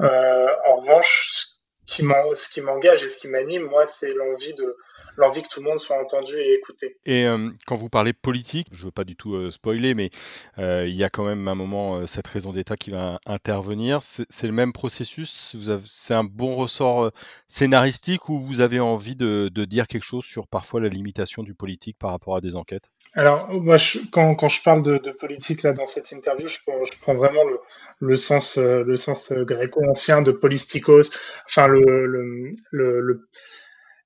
Euh, 0.00 0.48
en 0.66 0.76
revanche, 0.76 1.46
ce 1.84 2.50
qui 2.50 2.60
m'engage 2.60 3.04
et 3.04 3.08
ce 3.08 3.18
qui 3.18 3.28
m'anime, 3.28 3.64
moi, 3.64 3.86
c'est 3.86 4.14
l'envie 4.14 4.54
de 4.54 4.76
l'envie 5.16 5.42
que 5.42 5.48
tout 5.48 5.62
le 5.62 5.68
monde 5.68 5.80
soit 5.80 6.00
entendu 6.00 6.34
et 6.36 6.54
écouté. 6.54 6.96
Et 7.04 7.26
euh, 7.26 7.50
quand 7.66 7.76
vous 7.76 7.88
parlez 7.88 8.12
politique, 8.12 8.68
je 8.72 8.86
veux 8.86 8.90
pas 8.90 9.04
du 9.04 9.16
tout 9.16 9.34
euh, 9.34 9.50
spoiler, 9.50 9.94
mais 9.94 10.10
euh, 10.58 10.86
il 10.88 10.94
y 10.94 11.04
a 11.04 11.10
quand 11.10 11.24
même 11.24 11.48
un 11.48 11.54
moment 11.54 11.96
euh, 11.96 12.06
cette 12.06 12.26
raison 12.26 12.52
d'État 12.52 12.76
qui 12.76 12.90
va 12.90 13.20
intervenir. 13.26 14.00
C'est 14.02 14.46
le 14.46 14.52
même 14.52 14.72
processus? 14.72 15.56
C'est 15.86 16.14
un 16.14 16.24
bon 16.24 16.56
ressort 16.56 17.04
euh, 17.04 17.10
scénaristique 17.46 18.28
ou 18.28 18.40
vous 18.40 18.60
avez 18.60 18.80
envie 18.80 19.16
de, 19.16 19.50
de 19.52 19.64
dire 19.64 19.86
quelque 19.86 20.04
chose 20.04 20.24
sur 20.24 20.46
parfois 20.46 20.80
la 20.80 20.88
limitation 20.88 21.42
du 21.42 21.54
politique 21.54 21.96
par 21.98 22.10
rapport 22.10 22.36
à 22.36 22.40
des 22.40 22.56
enquêtes? 22.56 22.90
Alors, 23.14 23.50
moi, 23.50 23.76
je, 23.76 23.98
quand, 24.10 24.34
quand, 24.34 24.48
je 24.48 24.62
parle 24.62 24.82
de, 24.82 24.96
de, 24.96 25.10
politique 25.10 25.62
là 25.62 25.74
dans 25.74 25.84
cette 25.84 26.12
interview, 26.12 26.46
je, 26.46 26.56
je 26.56 26.98
prends 27.02 27.14
vraiment 27.14 27.44
le, 27.44 27.58
le 28.00 28.16
sens, 28.16 28.56
le 28.56 28.96
sens 28.96 29.32
gréco-ancien 29.32 30.22
de 30.22 30.32
polistikos, 30.32 31.10
enfin 31.44 31.66
le, 31.66 32.06
le, 32.06 32.54
le 32.70 33.28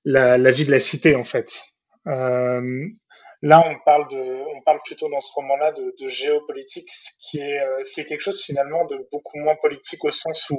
la, 0.07 0.51
vie 0.51 0.65
de 0.65 0.71
la 0.71 0.81
cité 0.81 1.17
en 1.17 1.25
fait. 1.25 1.53
Euh, 2.07 2.87
là, 3.43 3.65
on 3.67 3.75
parle 3.85 4.81
plutôt 4.85 5.09
dans 5.09 5.21
ce 5.21 5.33
roman-là 5.35 5.73
de, 5.73 6.09
géopolitique, 6.09 6.89
ce 6.91 7.11
qui 7.19 7.41
est, 7.41 7.61
euh, 7.61 7.83
quelque 7.97 8.21
chose 8.21 8.41
finalement 8.43 8.85
de 8.87 8.97
beaucoup 9.13 9.39
moins 9.39 9.57
politique 9.57 10.05
au 10.05 10.11
sens 10.11 10.51
où, 10.51 10.59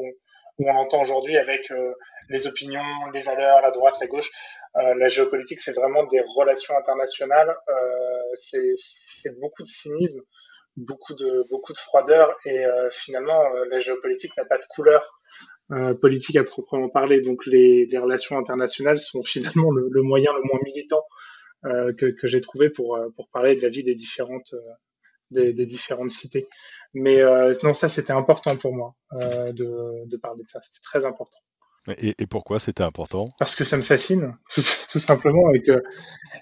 on 0.59 0.75
entend 0.75 1.01
aujourd'hui 1.01 1.37
avec 1.37 1.69
euh, 1.71 1.93
les 2.29 2.47
opinions, 2.47 2.81
les 3.13 3.21
valeurs, 3.21 3.61
la 3.61 3.69
droite, 3.69 3.97
la 4.01 4.07
gauche. 4.07 4.29
La 4.73 5.07
géopolitique, 5.07 5.59
c'est 5.59 5.73
vraiment 5.73 6.03
des 6.05 6.21
relations 6.35 6.75
internationales. 6.77 7.55
C'est 8.35 9.39
beaucoup 9.39 9.63
de 9.63 9.67
cynisme, 9.67 10.21
beaucoup 10.75 11.13
de 11.13 11.77
froideur, 11.77 12.35
et 12.45 12.65
finalement, 12.91 13.47
la 13.69 13.79
géopolitique 13.79 14.35
n'a 14.35 14.45
pas 14.45 14.57
de 14.57 14.65
couleur 14.69 15.19
euh, 15.71 15.93
politique 15.93 16.35
à 16.37 16.43
proprement 16.43 16.89
parler. 16.89 17.21
Donc, 17.21 17.45
les, 17.45 17.85
les 17.85 17.97
relations 17.97 18.37
internationales 18.37 18.99
sont 18.99 19.23
finalement 19.33 19.71
le, 19.71 19.87
le 19.89 20.01
moyen 20.01 20.31
le 20.33 20.43
moins 20.43 20.59
militant 20.63 21.03
que, 21.63 22.11
que 22.11 22.27
j'ai 22.27 22.39
trouvé 22.39 22.69
pour 22.69 22.97
pour 23.15 23.27
parler 23.29 23.55
de 23.55 23.61
la 23.61 23.67
vie 23.67 23.83
des 23.83 23.95
différentes 23.95 24.53
des, 25.31 25.53
des, 25.53 25.65
différentes 25.65 26.09
cités. 26.09 26.47
Mais 26.93 27.21
euh, 27.21 27.53
non, 27.63 27.73
ça 27.73 27.89
c'était 27.89 28.13
important 28.13 28.55
pour 28.55 28.73
moi 28.73 28.95
euh, 29.13 29.51
de, 29.51 30.07
de, 30.07 30.17
parler 30.17 30.43
de 30.43 30.49
ça. 30.49 30.59
C'était 30.63 30.83
très 30.83 31.05
important. 31.05 31.37
Et, 31.99 32.15
et 32.19 32.27
pourquoi 32.27 32.59
c'était 32.59 32.83
important? 32.83 33.29
Parce 33.39 33.55
que 33.55 33.63
ça 33.63 33.77
me 33.77 33.81
fascine, 33.81 34.35
tout, 34.53 34.61
tout, 34.91 34.99
simplement, 34.99 35.53
et 35.53 35.61
que 35.61 35.83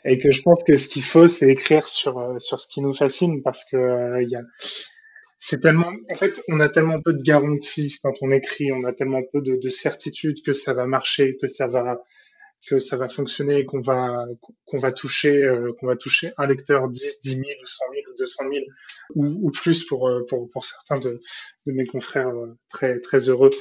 et 0.03 0.19
que 0.19 0.31
je 0.31 0.41
pense 0.41 0.63
que 0.63 0.75
ce 0.77 0.87
qu'il 0.87 1.03
faut, 1.03 1.27
c'est 1.27 1.49
écrire 1.49 1.87
sur 1.87 2.17
euh, 2.17 2.39
sur 2.39 2.59
ce 2.59 2.67
qui 2.67 2.81
nous 2.81 2.93
fascine, 2.93 3.43
parce 3.43 3.63
que 3.69 3.77
euh, 3.77 4.23
il 4.23 4.29
y 4.29 4.35
a 4.35 4.41
c'est 5.37 5.61
tellement, 5.61 5.91
en 6.09 6.15
fait, 6.15 6.41
on 6.47 6.59
a 6.59 6.69
tellement 6.69 7.01
peu 7.01 7.13
de 7.13 7.21
garanties 7.21 7.97
quand 8.01 8.13
on 8.21 8.31
écrit, 8.31 8.71
on 8.71 8.83
a 8.85 8.93
tellement 8.93 9.21
peu 9.31 9.41
de, 9.41 9.55
de 9.55 9.69
certitude 9.69 10.37
que 10.45 10.53
ça 10.53 10.73
va 10.73 10.85
marcher, 10.85 11.37
que 11.41 11.47
ça 11.47 11.67
va 11.67 12.01
que 12.67 12.79
ça 12.79 12.97
va 12.97 13.07
fonctionner 13.09 13.63
qu'on 13.65 13.81
va 13.81 14.25
qu'on 14.65 14.79
va 14.79 14.91
toucher 14.91 15.43
euh, 15.43 15.73
qu'on 15.73 15.85
va 15.85 15.95
toucher 15.95 16.31
un 16.37 16.47
lecteur 16.47 16.89
10, 16.89 17.21
10 17.21 17.29
000 17.29 17.41
ou 17.41 17.65
100 17.65 17.83
000 17.91 18.01
ou 18.11 18.17
200 18.17 18.43
000 18.51 18.65
ou, 19.15 19.47
ou 19.47 19.51
plus 19.51 19.85
pour, 19.85 20.07
euh, 20.07 20.25
pour 20.27 20.49
pour 20.49 20.65
certains 20.65 20.99
de, 20.99 21.19
de 21.67 21.71
mes 21.71 21.85
confrères 21.85 22.29
euh, 22.29 22.57
très 22.69 22.99
très 22.99 23.29
heureux. 23.29 23.51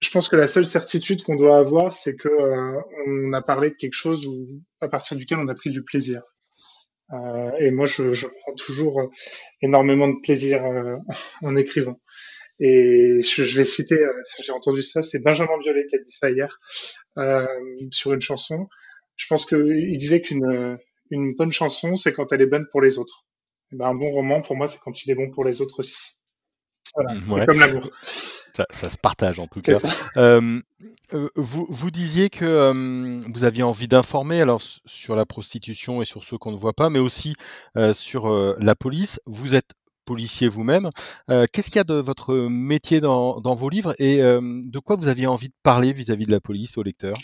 Je 0.00 0.10
pense 0.10 0.28
que 0.30 0.36
la 0.36 0.48
seule 0.48 0.66
certitude 0.66 1.22
qu'on 1.22 1.36
doit 1.36 1.58
avoir, 1.58 1.92
c'est 1.92 2.16
que 2.16 2.28
euh, 2.28 2.80
on 3.06 3.32
a 3.34 3.42
parlé 3.42 3.70
de 3.70 3.74
quelque 3.74 3.94
chose 3.94 4.26
où, 4.26 4.62
à 4.80 4.88
partir 4.88 5.16
duquel 5.16 5.38
on 5.38 5.48
a 5.48 5.54
pris 5.54 5.70
du 5.70 5.82
plaisir. 5.82 6.22
Euh, 7.12 7.52
et 7.58 7.70
moi, 7.70 7.86
je, 7.86 8.14
je, 8.14 8.26
prends 8.26 8.54
toujours 8.54 9.10
énormément 9.62 10.08
de 10.08 10.20
plaisir 10.22 10.62
en 11.42 11.56
écrivant. 11.56 12.00
Et 12.60 13.22
je, 13.22 13.44
je 13.44 13.56
vais 13.56 13.64
citer, 13.64 13.94
euh, 13.94 14.12
j'ai 14.42 14.52
entendu 14.52 14.82
ça, 14.82 15.02
c'est 15.02 15.18
Benjamin 15.18 15.58
Biolay 15.58 15.86
qui 15.86 15.96
a 15.96 15.98
dit 15.98 16.10
ça 16.10 16.30
hier 16.30 16.60
euh, 17.16 17.46
sur 17.90 18.12
une 18.12 18.20
chanson. 18.20 18.68
Je 19.16 19.26
pense 19.28 19.46
qu'il 19.46 19.96
disait 19.96 20.20
qu'une 20.20 20.78
une 21.10 21.34
bonne 21.34 21.52
chanson, 21.52 21.96
c'est 21.96 22.12
quand 22.12 22.32
elle 22.32 22.42
est 22.42 22.46
bonne 22.46 22.66
pour 22.70 22.82
les 22.82 22.98
autres. 22.98 23.26
Et 23.72 23.76
ben, 23.76 23.86
un 23.86 23.94
bon 23.94 24.10
roman, 24.10 24.42
pour 24.42 24.56
moi, 24.56 24.68
c'est 24.68 24.78
quand 24.78 25.04
il 25.04 25.10
est 25.10 25.14
bon 25.14 25.30
pour 25.30 25.44
les 25.44 25.62
autres 25.62 25.80
aussi. 25.80 26.16
Voilà, 26.94 27.18
ouais. 27.28 27.46
comme 27.46 27.60
l'amour. 27.60 27.90
Ça, 28.54 28.66
ça, 28.70 28.90
se 28.90 28.98
partage 28.98 29.38
en 29.38 29.46
tout 29.46 29.60
cas. 29.60 29.76
Euh, 30.16 30.60
vous, 31.36 31.66
vous 31.68 31.90
disiez 31.90 32.30
que 32.30 32.44
euh, 32.44 33.12
vous 33.32 33.44
aviez 33.44 33.62
envie 33.62 33.88
d'informer 33.88 34.40
alors 34.40 34.62
sur 34.86 35.16
la 35.16 35.26
prostitution 35.26 36.02
et 36.02 36.04
sur 36.04 36.24
ceux 36.24 36.38
qu'on 36.38 36.52
ne 36.52 36.56
voit 36.56 36.72
pas, 36.72 36.90
mais 36.90 36.98
aussi 36.98 37.34
euh, 37.76 37.92
sur 37.92 38.28
euh, 38.28 38.56
la 38.60 38.74
police. 38.74 39.20
Vous 39.26 39.54
êtes 39.54 39.72
policier 40.10 40.48
vous-même. 40.48 40.90
Euh, 41.30 41.46
Qu'est-ce 41.52 41.68
qu'il 41.68 41.76
y 41.76 41.80
a 41.80 41.84
de 41.84 41.94
votre 41.94 42.34
métier 42.34 43.00
dans, 43.00 43.40
dans 43.40 43.54
vos 43.54 43.68
livres 43.68 43.94
et 44.00 44.20
euh, 44.20 44.40
de 44.64 44.78
quoi 44.80 44.96
vous 44.96 45.06
aviez 45.06 45.28
envie 45.28 45.48
de 45.48 45.54
parler 45.62 45.92
vis-à-vis 45.92 46.24
-vis 46.24 46.26
de 46.26 46.32
la 46.32 46.40
police 46.40 46.78
au 46.78 46.82
lecteur 46.82 47.14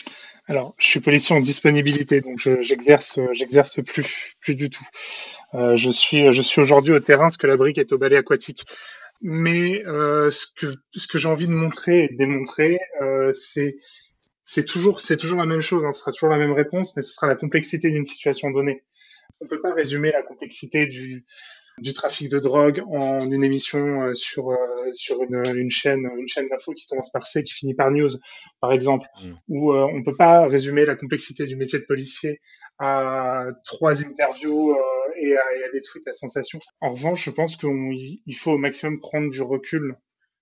Alors, 0.45 0.73
je 0.77 0.85
suis 0.85 0.99
policier 1.01 1.35
en 1.35 1.41
disponibilité, 1.41 2.21
donc 2.21 2.39
j'exerce, 2.61 3.19
j'exerce 3.33 3.81
plus, 3.83 4.35
plus 4.39 4.55
du 4.55 4.69
tout. 4.69 4.87
Euh, 5.53 5.75
je 5.75 5.89
suis, 5.89 6.33
je 6.33 6.41
suis 6.41 6.61
aujourd'hui 6.61 6.93
au 6.93 6.99
terrain, 6.99 7.29
ce 7.29 7.37
que 7.37 7.47
la 7.47 7.57
brique 7.57 7.77
est 7.77 7.91
au 7.91 7.97
balai 7.97 8.17
aquatique. 8.17 8.63
Mais 9.21 9.83
euh, 9.85 10.29
ce 10.31 10.45
que, 10.55 10.75
ce 10.95 11.07
que 11.07 11.17
j'ai 11.17 11.27
envie 11.27 11.47
de 11.47 11.53
montrer 11.53 12.03
et 12.03 12.07
de 12.09 12.17
démontrer, 12.17 12.79
euh, 13.01 13.31
c'est 13.33 13.75
c'est 14.43 14.63
toujours, 14.63 15.01
c'est 15.01 15.17
toujours 15.17 15.39
la 15.39 15.45
même 15.45 15.61
chose, 15.61 15.83
hein, 15.83 15.91
ce 15.91 15.99
sera 15.99 16.11
toujours 16.13 16.29
la 16.29 16.37
même 16.37 16.53
réponse, 16.53 16.95
mais 16.95 17.01
ce 17.01 17.11
sera 17.11 17.27
la 17.27 17.35
complexité 17.35 17.89
d'une 17.89 18.05
situation 18.05 18.49
donnée. 18.49 18.85
On 19.41 19.47
peut 19.47 19.59
pas 19.59 19.73
résumer 19.73 20.11
la 20.11 20.23
complexité 20.23 20.87
du, 20.87 21.25
du 21.79 21.93
trafic 21.93 22.29
de 22.29 22.39
drogue 22.39 22.81
en 22.89 23.19
une 23.19 23.43
émission 23.43 24.03
euh, 24.03 24.15
sur 24.15 24.57
sur 24.93 25.21
une, 25.21 25.43
une, 25.55 25.69
chaîne 25.69 26.09
une 26.17 26.27
chaîne 26.27 26.47
d'info 26.49 26.73
qui 26.73 26.87
commence 26.87 27.11
par 27.11 27.27
C 27.27 27.43
qui 27.43 27.53
finit 27.53 27.75
par 27.75 27.91
news 27.91 28.09
par 28.61 28.71
exemple 28.71 29.07
mmh. 29.21 29.33
où 29.49 29.73
euh, 29.73 29.87
on 29.93 30.03
peut 30.03 30.15
pas 30.15 30.47
résumer 30.47 30.85
la 30.85 30.95
complexité 30.95 31.45
du 31.45 31.55
métier 31.55 31.79
de 31.79 31.85
policier 31.85 32.41
à 32.79 33.47
trois 33.65 34.03
interviews 34.03 34.75
et 35.19 35.35
à, 35.35 35.43
tweets 35.83 36.07
à 36.07 36.13
sensation. 36.13 36.59
En 36.81 36.93
revanche, 36.93 37.25
je 37.25 37.31
pense 37.31 37.57
qu'il 37.57 38.35
faut 38.35 38.51
au 38.51 38.57
maximum 38.57 38.99
prendre 38.99 39.29
du 39.29 39.41
recul 39.41 39.95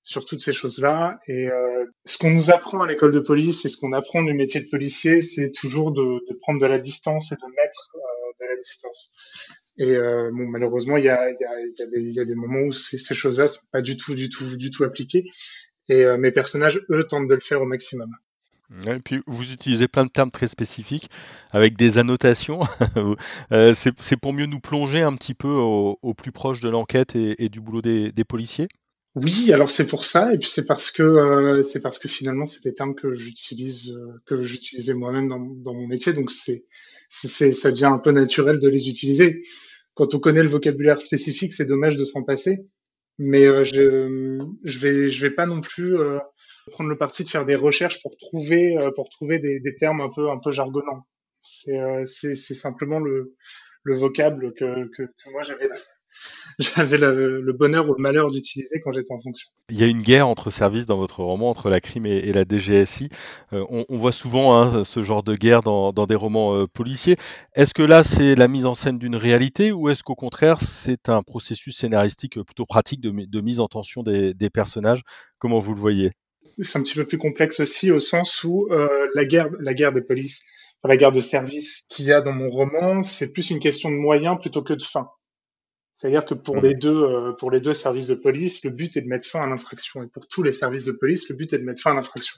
sur 0.04 0.26
toutes 0.26 0.42
ces 0.42 0.54
choses-là. 0.54 1.20
Et 1.28 1.50
euh, 1.50 1.86
ce 2.06 2.18
qu'on 2.18 2.30
nous 2.30 2.52
apprend 2.52 2.82
à 2.82 2.88
l'école 2.88 3.12
de 3.12 3.20
police 3.20 3.66
et 3.66 3.70
ce 3.70 3.78
qu'on 3.78 3.94
apprend 3.94 4.24
du 4.24 4.34
métier 4.34 4.62
de 4.62 4.70
policier, 4.70 5.22
c'est 5.22 5.52
toujours 5.52 5.92
de, 5.92 6.04
de, 6.30 6.38
prendre 6.40 6.62
de 6.62 6.66
la 6.68 6.80
distance 6.80 7.32
et 7.32 7.36
de 7.36 7.46
mettre 7.46 7.90
euh, 7.96 8.00
de 8.40 8.50
la 8.50 8.62
distance. 8.62 9.16
Et 9.78 9.92
euh, 9.92 10.30
bon, 10.32 10.48
malheureusement, 10.48 10.98
il 10.98 11.06
y 11.06 11.10
a, 11.10 11.30
y, 11.32 11.34
a, 11.34 11.60
y, 11.60 11.82
a 11.82 11.86
y 12.00 12.20
a, 12.20 12.26
des 12.26 12.36
moments 12.36 12.62
où 12.68 12.72
ces, 12.72 12.98
ces 12.98 13.16
choses-là 13.16 13.50
sont 13.50 13.66
pas 13.72 13.82
du 13.82 13.98
tout, 13.98 14.16
du 14.16 14.30
tout, 14.30 14.56
du 14.56 14.70
tout 14.70 14.84
appliquées. 14.84 15.26
Et 15.90 16.04
euh, 16.04 16.18
mes 16.18 16.32
personnages, 16.32 16.80
eux, 16.90 17.06
tentent 17.08 17.28
de 17.28 17.36
le 17.36 17.42
faire 17.42 17.62
au 17.62 17.66
maximum. 17.66 18.10
Et 18.88 19.00
puis 19.00 19.22
vous 19.28 19.52
utilisez 19.52 19.88
plein 19.88 20.06
de 20.06 20.10
termes 20.10 20.32
très 20.32 20.48
spécifiques 20.48 21.10
avec 21.52 21.78
des 21.78 21.98
annotations. 21.98 22.62
euh, 23.52 23.74
c'est 23.74 24.18
pour 24.18 24.34
mieux 24.34 24.48
nous 24.48 24.60
plonger 24.60 25.02
un 25.02 25.16
petit 25.16 25.34
peu 25.34 25.50
au, 25.50 26.14
plus 26.16 26.32
proche 26.32 26.60
de 26.60 26.70
l'enquête 26.70 27.16
et, 27.16 27.50
du 27.50 27.62
boulot 27.62 27.82
des, 27.82 28.24
policiers? 28.28 28.68
Oui, 29.16 29.54
alors 29.54 29.70
c'est 29.70 29.88
pour 29.88 30.04
ça, 30.04 30.34
et 30.34 30.38
puis 30.38 30.50
c'est 30.50 30.66
parce 30.66 30.92
que 30.92 31.04
euh, 31.04 31.64
c'est 31.64 31.82
parce 31.82 32.00
que 32.00 32.10
finalement 32.10 32.46
c'est 32.46 32.64
des 32.64 32.74
termes 32.74 32.96
que 32.96 33.16
j'utilise, 33.16 33.92
euh, 33.92 34.22
que 34.26 34.44
j'utilisais 34.44 34.94
moi-même 34.94 35.30
dans, 35.30 35.74
mon 35.74 35.88
métier, 35.88 36.12
donc 36.12 36.32
c'est, 36.32 36.66
ça 37.10 37.72
devient 37.72 37.86
un 37.86 38.00
peu 38.00 38.12
naturel 38.12 38.60
de 38.60 38.68
les 38.68 38.90
utiliser. 38.90 39.42
Quand 39.94 40.14
on 40.14 40.20
connaît 40.20 40.44
le 40.44 40.50
vocabulaire 40.50 41.02
spécifique, 41.02 41.54
c'est 41.54 41.66
dommage 41.66 41.96
de 41.96 42.04
s'en 42.04 42.24
passer, 42.24 42.68
mais 43.18 43.46
euh, 43.46 43.64
je, 43.64 44.40
je 44.64 44.80
vais, 44.80 45.10
je 45.10 45.28
vais 45.28 45.34
pas 45.34 45.46
non 45.46 45.62
plus 45.62 45.98
euh, 45.98 46.20
prendre 46.72 46.90
le 46.90 46.98
parti 46.98 47.24
de 47.24 47.30
faire 47.30 47.46
des 47.46 47.56
recherches 47.56 48.02
pour 48.02 48.18
trouver, 48.18 48.78
euh, 48.78 48.92
pour 48.92 49.10
trouver 49.10 49.40
des, 49.40 49.60
des, 49.60 49.76
termes 49.76 50.02
un 50.02 50.10
peu, 50.10 50.30
un 50.30 50.40
peu 50.40 50.52
jargonnants. 50.52 51.06
C'est, 51.44 52.06
c'est, 52.08 52.34
c'est 52.36 52.56
simplement 52.56 53.00
le, 53.00 53.36
le 53.84 53.98
vocable 53.98 54.54
que, 54.56 54.88
que, 54.88 55.04
que 55.04 55.30
moi 55.32 55.44
j'avais. 55.44 55.70
j'avais 56.60 56.98
le, 56.98 57.42
le, 57.42 57.54
bonheur 57.54 57.90
ou 57.90 57.94
le 57.94 58.02
malheur 58.02 58.32
d'utiliser 58.32 58.80
quand 58.82 58.94
j'étais 58.94 59.14
en 59.14 59.22
fonction. 59.22 59.50
Il 59.70 59.80
y 59.80 59.84
a 59.84 59.88
une 59.88 60.02
guerre 60.02 60.28
entre 60.28 60.52
services 60.52 60.86
dans 60.86 60.98
votre 60.98 61.22
roman, 61.22 61.50
entre 61.50 61.70
la 61.70 61.82
crime 61.82 62.06
et, 62.06 62.18
et 62.18 62.34
la 62.34 62.46
DGSI. 62.48 63.10
Euh, 63.54 63.66
on, 63.70 63.86
on, 63.90 63.96
voit 63.98 64.12
souvent 64.12 64.56
hein, 64.56 64.84
ce 64.84 65.04
genre 65.04 65.24
de 65.24 65.36
guerre 65.36 65.64
dans, 65.64 65.92
dans 65.92 66.06
des 66.06 66.16
romans 66.16 66.56
euh, 66.56 66.68
policiers. 66.68 67.18
Est-ce 67.56 67.74
que 67.74 67.84
là, 67.84 68.04
c'est 68.04 68.36
la 68.36 68.48
mise 68.48 68.66
en 68.66 68.74
scène 68.74 68.98
d'une 68.98 69.16
réalité 69.16 69.72
ou 69.72 69.90
est-ce 69.90 70.04
qu'au 70.04 70.16
contraire, 70.16 70.62
c'est 70.62 71.10
un 71.10 71.22
processus 71.24 71.76
scénaristique 71.78 72.42
plutôt 72.42 72.66
pratique 72.66 73.02
de, 73.02 73.12
de 73.12 73.42
mise 73.42 73.60
en 73.60 73.68
tension 73.68 74.04
des, 74.04 74.34
des, 74.34 74.50
personnages? 74.50 75.02
Comment 75.40 75.60
vous 75.60 75.74
le 75.74 75.82
voyez? 75.82 76.12
C'est 76.62 76.80
un 76.80 76.84
petit 76.84 76.96
peu 76.96 77.06
plus 77.06 77.18
complexe 77.18 77.60
aussi 77.60 77.92
au 77.92 78.00
sens 78.00 78.44
où 78.46 78.68
euh, 78.72 79.08
la, 79.14 79.26
guerre, 79.26 79.50
la 79.60 79.74
guerre 79.74 79.92
des 79.92 80.02
polices, 80.02 80.46
la 80.86 80.96
guerre 80.96 81.12
de 81.12 81.20
service 81.20 81.84
qu'il 81.90 82.06
y 82.06 82.14
a 82.14 82.22
dans 82.22 82.32
mon 82.32 82.50
roman, 82.50 83.04
c'est 83.04 83.34
plus 83.34 83.50
une 83.50 83.60
question 83.60 83.90
de 83.90 83.96
moyens 83.96 84.38
plutôt 84.40 84.62
que 84.62 84.74
de 84.74 84.84
fin. 84.84 85.10
C'est-à-dire 85.98 86.26
que 86.26 86.34
pour 86.34 86.60
les 86.60 86.76
deux, 86.76 87.04
euh, 87.04 87.32
pour 87.34 87.52
les 87.52 87.62
deux 87.62 87.74
services 87.74 88.08
de 88.08 88.16
police, 88.16 88.64
le 88.64 88.70
but 88.70 88.98
est 88.98 89.02
de 89.02 89.08
mettre 89.08 89.28
fin 89.28 89.42
à 89.44 89.48
l'infraction. 89.48 90.04
Et 90.04 90.08
pour 90.08 90.28
tous 90.28 90.44
les 90.44 90.52
services 90.52 90.84
de 90.84 90.92
police, 90.92 91.30
le 91.30 91.36
but 91.36 91.54
est 91.54 91.60
de 91.60 91.64
mettre 91.64 91.82
fin 91.82 91.92
à 91.92 91.96
l'infraction. 91.96 92.38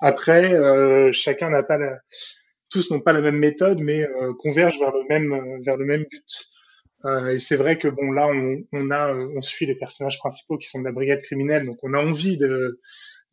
Après, 0.00 0.52
euh, 0.54 1.10
chacun 1.12 1.50
n'a 1.50 1.62
pas 1.62 1.78
la, 1.78 1.98
tous 2.70 2.90
n'ont 2.90 3.00
pas 3.00 3.12
la 3.12 3.20
même 3.20 3.38
méthode, 3.38 3.78
mais 3.80 4.08
euh, 4.08 4.32
convergent 4.38 4.78
vers 4.78 4.92
le 4.92 5.04
même, 5.08 5.62
vers 5.64 5.76
le 5.76 5.84
même 5.84 6.04
but. 6.10 6.24
Euh, 7.04 7.30
et 7.30 7.38
c'est 7.38 7.56
vrai 7.56 7.78
que 7.78 7.88
bon, 7.88 8.12
là, 8.12 8.28
on, 8.28 8.58
on 8.72 8.90
a, 8.90 9.12
on 9.12 9.42
suit 9.42 9.66
les 9.66 9.74
personnages 9.74 10.18
principaux 10.18 10.56
qui 10.56 10.68
sont 10.68 10.80
de 10.80 10.84
la 10.84 10.92
brigade 10.92 11.22
criminelle, 11.22 11.66
donc 11.66 11.78
on 11.82 11.94
a 11.94 11.98
envie 11.98 12.38
de, 12.38 12.80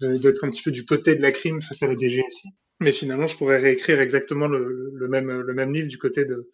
d'être 0.02 0.44
un 0.44 0.50
petit 0.50 0.64
peu 0.64 0.72
du 0.72 0.86
côté 0.86 1.16
de 1.16 1.22
la 1.22 1.32
crime 1.32 1.62
face 1.62 1.84
à 1.84 1.88
la 1.88 1.96
DGSI. 1.96 2.50
Mais 2.80 2.92
finalement, 2.92 3.28
je 3.28 3.38
pourrais 3.38 3.58
réécrire 3.58 4.00
exactement 4.00 4.48
le, 4.48 4.92
le 4.94 5.08
même, 5.08 5.30
le 5.30 5.54
même 5.54 5.74
livre 5.74 5.88
du 5.88 5.98
côté 5.98 6.26
de, 6.26 6.50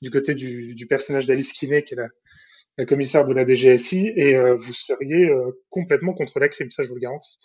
du 0.00 0.10
côté 0.10 0.34
du, 0.34 0.74
du 0.74 0.86
personnage 0.86 1.26
d'Alice 1.26 1.52
Kinney, 1.52 1.82
qui 1.82 1.94
est 1.94 1.96
la, 1.96 2.08
la 2.78 2.86
commissaire 2.86 3.24
de 3.24 3.32
la 3.32 3.46
DGSI, 3.46 4.12
et 4.16 4.36
euh, 4.36 4.56
vous 4.56 4.72
seriez 4.72 5.28
euh, 5.28 5.50
complètement 5.70 6.12
contre 6.12 6.38
la 6.40 6.48
crime, 6.48 6.70
ça 6.70 6.82
je 6.82 6.88
vous 6.88 6.94
le 6.94 7.00
garantis. 7.00 7.38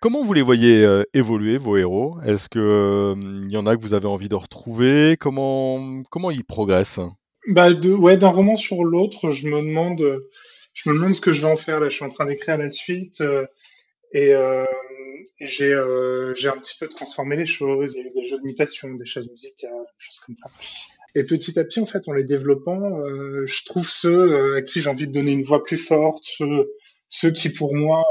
Comment 0.00 0.22
vous 0.22 0.34
les 0.34 0.42
voyez 0.42 0.84
euh, 0.84 1.02
évoluer, 1.14 1.56
vos 1.56 1.76
héros? 1.76 2.18
Est-ce 2.26 2.48
qu'il 2.48 3.44
il 3.46 3.50
y 3.50 3.56
en 3.56 3.66
a 3.66 3.76
que 3.76 3.80
vous 3.80 3.94
avez 3.94 4.06
envie 4.06 4.28
de 4.28 4.34
retrouver? 4.34 5.16
Comment, 5.18 6.02
comment 6.10 6.30
ils 6.30 6.44
progressent? 6.44 7.00
Bah 7.48 7.72
de, 7.72 7.92
ouais, 7.92 8.16
D'un 8.16 8.28
roman 8.28 8.56
sur 8.56 8.84
l'autre, 8.84 9.30
je 9.30 9.48
me 9.48 9.60
demande 9.60 10.22
je 10.74 10.90
me 10.90 10.94
demande 10.94 11.14
ce 11.14 11.20
que 11.20 11.32
je 11.32 11.40
vais 11.40 11.52
en 11.52 11.56
faire. 11.56 11.80
Là, 11.80 11.88
je 11.88 11.94
suis 11.94 12.04
en 12.04 12.10
train 12.10 12.26
d'écrire 12.26 12.58
la 12.58 12.68
suite 12.68 13.22
et, 14.14 14.32
euh, 14.32 14.64
et 15.40 15.46
j'ai 15.48 15.74
un 15.74 16.58
petit 16.58 16.78
peu 16.78 16.88
transformé 16.88 17.36
les 17.36 17.46
choses. 17.46 17.96
Il 17.96 18.04
y 18.04 18.06
a 18.06 18.10
eu 18.10 18.12
des 18.14 18.24
jeux 18.24 18.38
de 18.38 18.44
mutation, 18.44 18.94
des 18.94 19.04
chaises 19.04 19.28
musicales, 19.28 19.70
des 19.72 19.98
choses 19.98 20.20
comme 20.20 20.36
ça. 20.36 20.48
Et 21.14 21.24
petit 21.24 21.58
à 21.58 21.64
petit, 21.64 21.80
en 21.80 21.86
fait, 21.86 22.08
en 22.08 22.12
les 22.12 22.24
développant, 22.24 22.98
euh, 23.00 23.46
je 23.46 23.64
trouve 23.64 23.88
ceux 23.88 24.32
euh, 24.32 24.56
à 24.56 24.62
qui 24.62 24.80
j'ai 24.80 24.90
envie 24.90 25.06
de 25.06 25.12
donner 25.12 25.32
une 25.32 25.44
voix 25.44 25.62
plus 25.62 25.76
forte, 25.76 26.24
ceux, 27.08 27.30
qui, 27.30 27.50
pour 27.50 27.76
moi, 27.76 28.02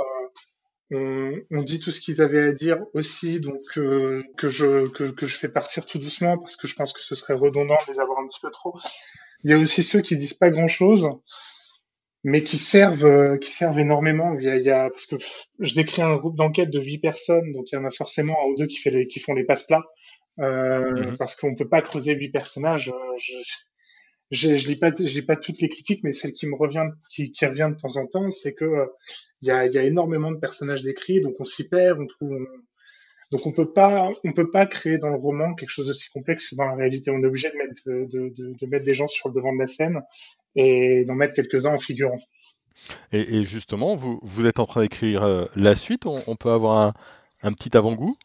euh, 0.94 1.36
ont, 1.52 1.60
ont, 1.60 1.64
dit 1.64 1.82
tout 1.82 1.92
ce 1.92 2.00
qu'ils 2.00 2.22
avaient 2.22 2.48
à 2.48 2.52
dire 2.54 2.78
aussi, 2.94 3.42
donc 3.42 3.78
euh, 3.78 4.24
que 4.38 4.48
je 4.48 4.88
que, 4.88 5.28
je 5.28 5.38
fais 5.38 5.50
partir 5.50 5.86
tout 5.86 6.00
doucement 6.00 6.38
parce 6.38 6.56
que 6.56 6.68
je 6.68 6.76
pense 6.76 6.94
que 6.94 7.02
ce 7.02 7.16
serait 7.16 7.34
redondant 7.34 7.78
de 7.88 7.92
les 7.92 8.00
avoir 8.00 8.20
un 8.20 8.28
petit 8.28 8.40
peu 8.42 8.52
trop. 8.52 8.78
Il 9.44 9.52
y 9.52 9.54
a 9.54 9.58
aussi 9.58 9.84
ceux 9.84 10.02
qui 10.02 10.16
disent 10.16 10.36
pas 10.36 10.50
grand 10.50 10.70
chose, 10.70 11.10
mais 12.24 12.44
qui 12.44 12.58
servent 12.58 13.38
qui 13.40 13.50
servent 13.50 13.80
énormément. 13.80 14.38
Il 14.40 14.46
y 14.46 14.70
a, 14.70 14.90
parce 14.90 15.08
que 15.08 15.18
je 15.60 15.76
décris 15.76 16.02
un 16.02 16.16
groupe 16.16 16.38
d'enquête 16.38 16.70
de 16.70 16.80
huit 16.80 17.00
personnes, 17.00 17.52
donc 17.52 17.72
il 17.72 17.76
y 17.76 17.78
en 17.78 17.86
a 17.86 17.92
forcément 17.92 18.38
un 18.42 18.52
ou 18.52 18.56
deux 18.56 18.68
qui 18.68 18.80
qui 19.10 19.20
font 19.20 19.34
les 19.34 19.44
passe 19.44 19.66
plats 19.66 19.84
euh, 19.84 20.23
mmh. 20.38 21.16
parce 21.18 21.36
qu'on 21.36 21.56
peut 21.56 21.68
pas 21.68 21.82
creuser 21.82 22.16
huit 22.16 22.30
personnages. 22.30 22.90
Euh, 22.90 23.18
je, 23.20 23.34
je, 24.32 24.56
je, 24.56 24.68
lis 24.68 24.76
pas, 24.76 24.92
je 24.98 25.04
lis 25.04 25.22
pas 25.22 25.36
toutes 25.36 25.62
les 25.62 25.70
critiques, 25.70 26.04
mais 26.04 26.14
celle 26.14 26.34
qui 26.34 26.48
me 26.48 26.56
revient, 26.56 26.88
qui, 27.10 27.32
qui 27.32 27.46
revient 27.46 27.72
de 27.72 27.80
temps 27.80 27.98
en 27.98 28.08
temps, 28.08 28.30
c'est 28.32 28.54
que 28.54 28.66
il 29.42 29.50
euh, 29.50 29.52
y, 29.52 29.52
a, 29.52 29.66
y, 29.68 29.78
a, 29.78 29.84
énormément 29.84 30.32
de 30.32 30.38
personnages 30.38 30.84
décrits, 30.84 31.22
donc 31.22 31.36
on 31.40 31.46
s'y 31.46 31.70
perd, 31.70 32.00
on 32.00 32.08
trouve, 32.08 32.34
on, 32.34 32.46
donc 33.32 33.48
on 33.48 33.52
peut 33.52 33.72
pas, 33.72 34.12
on 34.24 34.32
peut 34.32 34.50
pas 34.50 34.66
créer 34.68 35.00
dans 35.00 35.10
le 35.10 35.16
roman 35.16 35.56
quelque 35.56 35.70
chose 35.70 35.88
d'aussi 35.88 36.10
complexe 36.12 36.50
que 36.50 36.56
dans 36.56 36.66
la 36.66 36.76
réalité. 36.76 37.10
On 37.10 37.22
est 37.22 37.26
obligé 37.26 37.50
de 37.50 37.58
mettre, 37.58 37.82
de, 37.86 38.30
de, 38.30 38.54
de 38.60 38.68
mettre 38.68 38.86
des 38.86 38.94
gens 38.94 39.08
sur 39.08 39.30
le 39.30 39.34
devant 39.34 39.54
de 39.54 39.60
la 39.60 39.68
scène 39.68 40.02
et 40.56 41.04
d'en 41.06 41.16
mettre 41.16 41.34
quelques-uns 41.34 41.74
en 41.74 41.80
figurant. 41.80 42.20
Et, 43.12 43.38
et, 43.38 43.44
justement, 43.44 43.96
vous, 43.96 44.20
vous 44.22 44.46
êtes 44.46 44.60
en 44.60 44.66
train 44.66 44.82
d'écrire 44.82 45.24
euh, 45.24 45.46
la 45.56 45.74
suite. 45.74 46.06
On, 46.06 46.22
on 46.28 46.36
peut 46.36 46.52
avoir 46.52 46.78
un, 46.78 46.94
un 47.42 47.54
petit 47.54 47.76
avant-goût? 47.76 48.16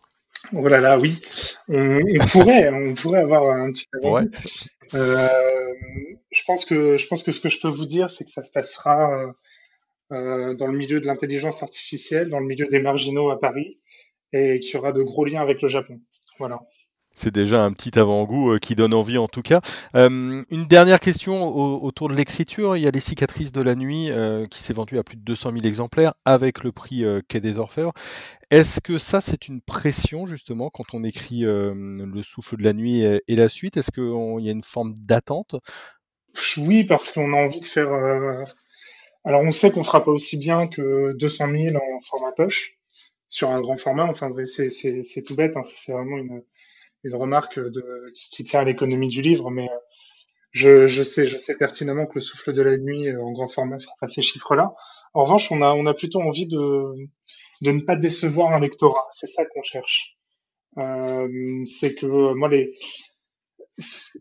Oh 0.53 0.69
là 0.69 0.81
là, 0.81 0.99
oui. 0.99 1.21
On, 1.69 2.01
on 2.01 2.27
pourrait, 2.27 2.71
on 2.71 2.95
pourrait 2.95 3.21
avoir 3.21 3.51
un 3.57 3.73
petit. 3.73 3.87
Ouais. 4.03 4.23
Euh, 4.95 5.29
je 6.31 6.43
pense 6.47 6.65
que 6.65 6.97
je 6.97 7.07
pense 7.07 7.23
que 7.23 7.33
ce 7.33 7.41
que 7.41 7.49
je 7.49 7.61
peux 7.61 7.69
vous 7.69 7.87
dire, 7.87 8.11
c'est 8.11 8.25
que 8.25 8.31
ça 8.31 8.43
se 8.43 8.53
passera 8.53 9.35
euh, 10.13 10.55
dans 10.55 10.67
le 10.67 10.77
milieu 10.77 11.01
de 11.01 11.07
l'intelligence 11.07 11.63
artificielle, 11.63 12.29
dans 12.29 12.41
le 12.41 12.47
milieu 12.47 12.67
des 12.67 12.81
marginaux 12.81 13.31
à 13.31 13.39
Paris, 13.39 13.79
et 14.33 14.61
qu'il 14.61 14.75
y 14.75 14.77
aura 14.77 14.93
de 14.93 15.03
gros 15.03 15.25
liens 15.25 15.43
avec 15.43 15.61
le 15.61 15.69
Japon. 15.69 16.01
Voilà. 16.39 16.61
C'est 17.19 17.35
déjà 17.35 17.65
un 17.65 17.73
petit 17.73 17.99
avant-goût 17.99 18.53
euh, 18.53 18.59
qui 18.61 18.77
donne 18.77 18.95
envie 18.95 19.19
en 19.19 19.27
tout 19.27 19.43
cas. 19.43 19.61
Euh, 19.97 20.45
une 20.51 20.67
dernière 20.67 21.01
question 21.01 21.49
au, 21.49 21.83
autour 21.83 22.09
de 22.09 22.15
l'écriture. 22.15 22.77
Il 22.77 22.85
y 22.85 22.87
a 22.87 22.93
les 22.93 23.01
cicatrices 23.01 23.51
de 23.51 23.61
la 23.61 23.75
nuit 23.75 24.09
euh, 24.09 24.47
qui 24.47 24.61
s'est 24.61 24.73
vendu 24.73 24.99
à 24.99 25.03
plus 25.03 25.17
de 25.17 25.23
200 25.23 25.51
000 25.55 25.65
exemplaires 25.65 26.15
avec 26.25 26.63
le 26.63 26.71
prix 26.71 27.05
Quai 27.29 27.41
des 27.41 27.59
Orfèvres. 27.59 27.93
Est-ce 28.51 28.81
que 28.81 28.99
ça 28.99 29.21
c'est 29.21 29.49
une 29.49 29.61
pression 29.61 30.27
justement 30.27 30.71
quand 30.71 30.95
on 30.95 31.03
écrit 31.03 31.41
Le 31.41 32.23
souffle 32.23 32.57
de 32.57 32.63
la 32.63 32.73
nuit 32.73 33.03
et, 33.03 33.37
la 33.37 33.49
suite? 33.49 33.77
Est-ce 33.77 33.91
qu'il 33.91 34.45
y 34.45 34.49
a 34.49 34.53
une 34.53 34.63
forme 34.63 34.95
d'attente? 34.95 35.57
Oui, 36.57 36.85
parce 36.85 37.11
qu'on 37.11 37.33
a 37.33 37.37
envie 37.37 37.61
de 37.61 37.65
faire... 37.65 37.89
Alors 39.25 39.43
on 39.43 39.51
sait 39.51 39.73
qu'on 39.73 39.83
fera 39.83 40.05
pas 40.05 40.13
aussi 40.13 40.39
bien 40.39 40.69
que 40.69 41.13
200 41.19 41.49
000 41.49 41.77
en 41.77 42.01
format 42.01 42.33
poche 42.33 42.79
sur 43.27 43.51
un 43.51 43.61
grand 43.61 43.77
format. 43.77 44.05
Enfin 44.05 44.31
c'est 44.45 45.23
tout 45.27 45.35
bête, 45.35 45.57
hein. 45.57 45.63
c'est 45.65 45.93
vraiment 45.93 46.17
une 46.17 46.43
une 47.09 47.17
remarque 47.17 47.59
qui, 48.15 48.45
tient 48.45 48.61
à 48.61 48.65
l'économie 48.65 49.09
du 49.09 49.23
livre, 49.23 49.51
mais 49.51 49.69
euh, 50.65 50.89
je, 50.89 51.03
sais, 51.03 51.27
je 51.27 51.37
sais 51.37 51.57
pertinemment 51.57 52.07
que 52.07 52.17
le 52.17 52.21
souffle 52.21 52.53
de 52.53 52.63
la 52.63 52.79
nuit 52.79 53.09
euh, 53.09 53.23
en 53.23 53.33
grand 53.33 53.49
format 53.49 53.79
fera 53.79 53.95
pas 54.01 54.09
ces 54.09 54.23
chiffres-là. 54.23 54.75
En 55.15 55.25
revanche, 55.25 55.51
on 55.53 55.63
a, 55.63 55.95
plutôt 55.95 56.21
envie 56.21 56.47
de, 56.47 56.95
ne 57.63 57.81
pas 57.81 57.97
décevoir 57.97 58.53
un 58.53 58.61
lectorat. 58.61 59.07
C'est 59.13 59.27
ça 59.27 59.45
qu'on 59.47 59.63
cherche. 59.63 60.17
Euh, 60.79 61.65
c'est 61.67 61.95
que 61.95 62.07
moi, 62.35 62.49
les, 62.49 62.75
ce 63.79 64.19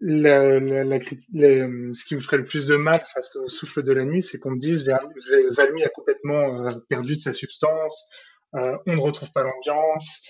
qui 2.05 2.15
me 2.15 2.19
ferait 2.19 2.37
le 2.37 2.45
plus 2.45 2.67
de 2.67 2.75
mal 2.75 3.01
face 3.05 3.35
au 3.35 3.47
souffle 3.47 3.83
de 3.83 3.93
la 3.93 4.05
nuit, 4.05 4.23
c'est 4.23 4.39
qu'on 4.39 4.51
me 4.51 4.59
dise 4.59 4.87
Valmy 5.51 5.83
a 5.83 5.89
complètement 5.89 6.69
perdu 6.89 7.15
de 7.15 7.21
sa 7.21 7.33
substance, 7.33 8.07
on 8.53 8.79
ne 8.85 8.99
retrouve 8.99 9.31
pas 9.31 9.43
l'ambiance, 9.43 10.23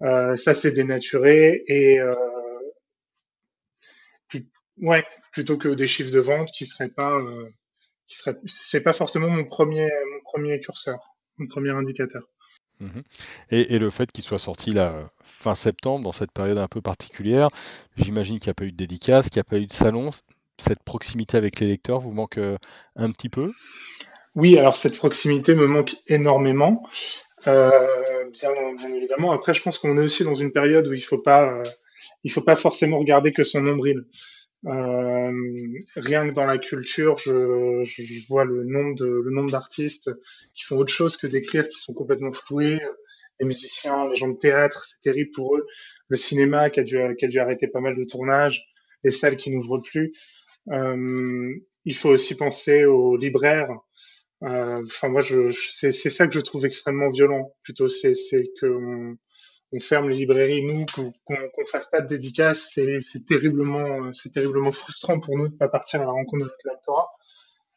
ça 0.00 0.54
c'est 0.54 0.72
dénaturé 0.72 1.62
et 1.66 2.00
euh, 2.00 2.14
ouais, 4.80 5.04
plutôt 5.32 5.56
que 5.56 5.68
des 5.68 5.86
chiffres 5.86 6.10
de 6.10 6.20
vente 6.20 6.48
qui 6.48 6.66
seraient 6.66 6.88
pas, 6.88 7.12
euh, 7.12 7.48
qui 8.08 8.16
seraient, 8.16 8.36
c'est 8.46 8.82
pas 8.82 8.92
forcément 8.92 9.28
mon 9.28 9.44
premier, 9.44 9.88
mon 10.12 10.20
premier 10.24 10.60
curseur, 10.60 10.98
mon 11.38 11.46
premier 11.46 11.70
indicateur. 11.70 12.22
Et, 13.50 13.74
et, 13.74 13.78
le 13.78 13.90
fait 13.90 14.10
qu'il 14.10 14.24
soit 14.24 14.38
sorti 14.38 14.72
là 14.72 15.10
fin 15.22 15.54
septembre, 15.54 16.02
dans 16.02 16.12
cette 16.12 16.32
période 16.32 16.56
un 16.56 16.66
peu 16.66 16.80
particulière, 16.80 17.50
j'imagine 17.96 18.38
qu'il 18.38 18.46
n'y 18.46 18.52
a 18.52 18.54
pas 18.54 18.64
eu 18.64 18.72
de 18.72 18.76
dédicace, 18.76 19.28
qu'il 19.28 19.36
n'y 19.36 19.46
a 19.46 19.50
pas 19.50 19.58
eu 19.58 19.66
de 19.66 19.72
salon. 19.74 20.08
cette 20.56 20.82
proximité 20.82 21.36
avec 21.36 21.60
les 21.60 21.66
lecteurs 21.66 22.00
vous 22.00 22.12
manque 22.12 22.38
un 22.38 23.10
petit 23.10 23.28
peu? 23.28 23.52
Oui, 24.34 24.56
alors 24.56 24.78
cette 24.78 24.96
proximité 24.96 25.54
me 25.54 25.66
manque 25.66 25.96
énormément. 26.06 26.82
Bien, 27.44 28.94
évidemment. 28.96 29.32
Après, 29.32 29.54
je 29.54 29.62
pense 29.62 29.78
qu'on 29.78 29.96
est 29.98 30.02
aussi 30.02 30.24
dans 30.24 30.34
une 30.34 30.52
période 30.52 30.86
où 30.86 30.92
il 30.92 31.02
faut 31.02 31.18
pas, 31.18 31.62
il 32.24 32.32
faut 32.32 32.42
pas 32.42 32.56
forcément 32.56 32.98
regarder 32.98 33.32
que 33.32 33.42
son 33.42 33.60
nombril. 33.60 34.04
Euh, 34.66 35.32
rien 35.96 36.28
que 36.28 36.34
dans 36.34 36.44
la 36.44 36.58
culture, 36.58 37.16
je, 37.16 37.82
je, 37.84 38.26
vois 38.28 38.44
le 38.44 38.64
nombre 38.64 38.94
de 38.94 39.06
le 39.06 39.30
nombre 39.30 39.50
d'artistes 39.50 40.10
qui 40.52 40.64
font 40.64 40.76
autre 40.76 40.92
chose 40.92 41.16
que 41.16 41.26
d'écrire, 41.26 41.66
qui 41.66 41.78
sont 41.78 41.94
complètement 41.94 42.32
floués. 42.32 42.78
Les 43.38 43.46
musiciens, 43.46 44.10
les 44.10 44.16
gens 44.16 44.28
de 44.28 44.36
théâtre, 44.36 44.84
c'est 44.84 45.00
terrible 45.00 45.30
pour 45.30 45.56
eux. 45.56 45.66
Le 46.08 46.18
cinéma 46.18 46.68
qui 46.68 46.80
a 46.80 46.82
dû 46.82 46.98
qui 47.18 47.24
a 47.24 47.28
dû 47.28 47.38
arrêter 47.38 47.68
pas 47.68 47.80
mal 47.80 47.94
de 47.94 48.04
tournages, 48.04 48.66
les 49.02 49.10
salles 49.10 49.36
qui 49.36 49.50
n'ouvrent 49.50 49.78
plus. 49.78 50.12
Euh, 50.68 51.54
il 51.86 51.94
faut 51.96 52.10
aussi 52.10 52.36
penser 52.36 52.84
aux 52.84 53.16
libraires. 53.16 53.70
Euh, 54.42 54.82
enfin, 54.86 55.08
moi, 55.08 55.20
je, 55.20 55.50
c'est 55.52 55.92
ça 55.92 56.26
que 56.26 56.34
je 56.34 56.40
trouve 56.40 56.64
extrêmement 56.66 57.10
violent. 57.10 57.54
Plutôt, 57.62 57.88
c'est 57.88 58.14
c'est 58.14 58.44
que 58.60 59.16
on 59.72 59.80
ferme 59.80 60.08
les 60.08 60.16
librairies, 60.16 60.64
nous, 60.64 60.84
qu'on 60.94 61.12
qu'on 61.22 61.66
fasse 61.66 61.90
pas 61.90 62.00
de 62.00 62.08
dédicaces, 62.08 62.72
c'est 62.74 63.26
terriblement, 63.26 64.12
c'est 64.12 64.30
terriblement 64.32 64.72
frustrant 64.72 65.20
pour 65.20 65.36
nous 65.38 65.48
de 65.48 65.56
pas 65.56 65.68
partir 65.68 66.00
à 66.00 66.04
la 66.04 66.10
rencontre 66.10 66.46
de 66.46 66.50
notre. 66.70 67.08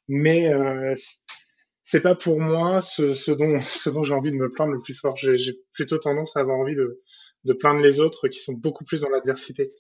Mais 0.08 0.52
euh, 0.54 0.96
c'est 1.84 2.02
pas 2.02 2.16
pour 2.16 2.40
moi 2.40 2.82
ce, 2.82 3.14
ce 3.14 3.32
dont, 3.32 3.60
ce 3.62 3.90
dont 3.90 4.04
j'ai 4.04 4.14
envie 4.14 4.32
de 4.32 4.38
me 4.38 4.52
plaindre 4.52 4.74
le 4.74 4.82
plus 4.82 4.96
fort. 4.96 5.16
J'ai 5.18 5.60
plutôt 5.74 5.98
tendance 5.98 6.36
à 6.38 6.42
avoir 6.42 6.58
envie 6.58 6.76
de, 6.76 7.02
de 7.46 7.54
plaindre 7.54 7.82
les 7.82 8.00
autres 8.00 8.28
qui 8.28 8.40
sont 8.40 8.54
beaucoup 8.54 8.86
plus 8.86 9.02
dans 9.02 9.10
l'adversité. 9.10 9.72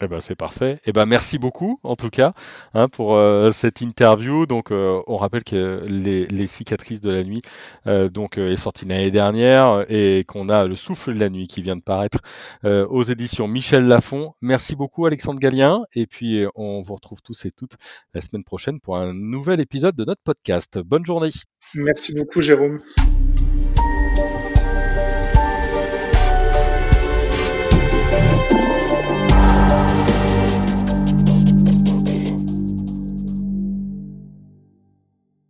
Eh 0.00 0.06
ben 0.06 0.20
c'est 0.20 0.36
parfait. 0.36 0.80
Eh 0.84 0.92
ben 0.92 1.06
merci 1.06 1.38
beaucoup 1.38 1.80
en 1.82 1.96
tout 1.96 2.10
cas 2.10 2.32
hein, 2.74 2.86
pour 2.88 3.16
euh, 3.16 3.50
cette 3.50 3.80
interview. 3.80 4.46
Donc 4.46 4.70
euh, 4.70 5.02
on 5.06 5.16
rappelle 5.16 5.42
que 5.42 5.84
les, 5.86 6.46
cicatrices 6.46 7.00
de 7.00 7.10
la 7.10 7.24
nuit 7.24 7.42
euh, 7.86 8.08
donc 8.08 8.38
est 8.38 8.56
sorti 8.56 8.86
l'année 8.86 9.10
dernière 9.10 9.84
et 9.88 10.24
qu'on 10.26 10.48
a 10.48 10.66
le 10.66 10.74
souffle 10.76 11.14
de 11.14 11.20
la 11.20 11.28
nuit 11.28 11.46
qui 11.48 11.62
vient 11.62 11.76
de 11.76 11.82
paraître 11.82 12.18
aux 12.64 13.02
éditions 13.02 13.48
Michel 13.48 13.86
Lafon. 13.86 14.34
Merci 14.40 14.76
beaucoup 14.76 15.06
Alexandre 15.06 15.40
Gallien 15.40 15.82
et 15.94 16.06
puis 16.06 16.44
on 16.54 16.80
vous 16.80 16.94
retrouve 16.94 17.20
tous 17.22 17.44
et 17.44 17.50
toutes 17.50 17.76
la 18.14 18.20
semaine 18.20 18.44
prochaine 18.44 18.80
pour 18.80 18.96
un 18.96 19.12
nouvel 19.12 19.60
épisode 19.60 19.96
de 19.96 20.04
notre 20.04 20.22
podcast. 20.22 20.78
Bonne 20.78 21.04
journée. 21.04 21.30
Merci 21.74 22.14
beaucoup 22.14 22.40
Jérôme. 22.40 22.78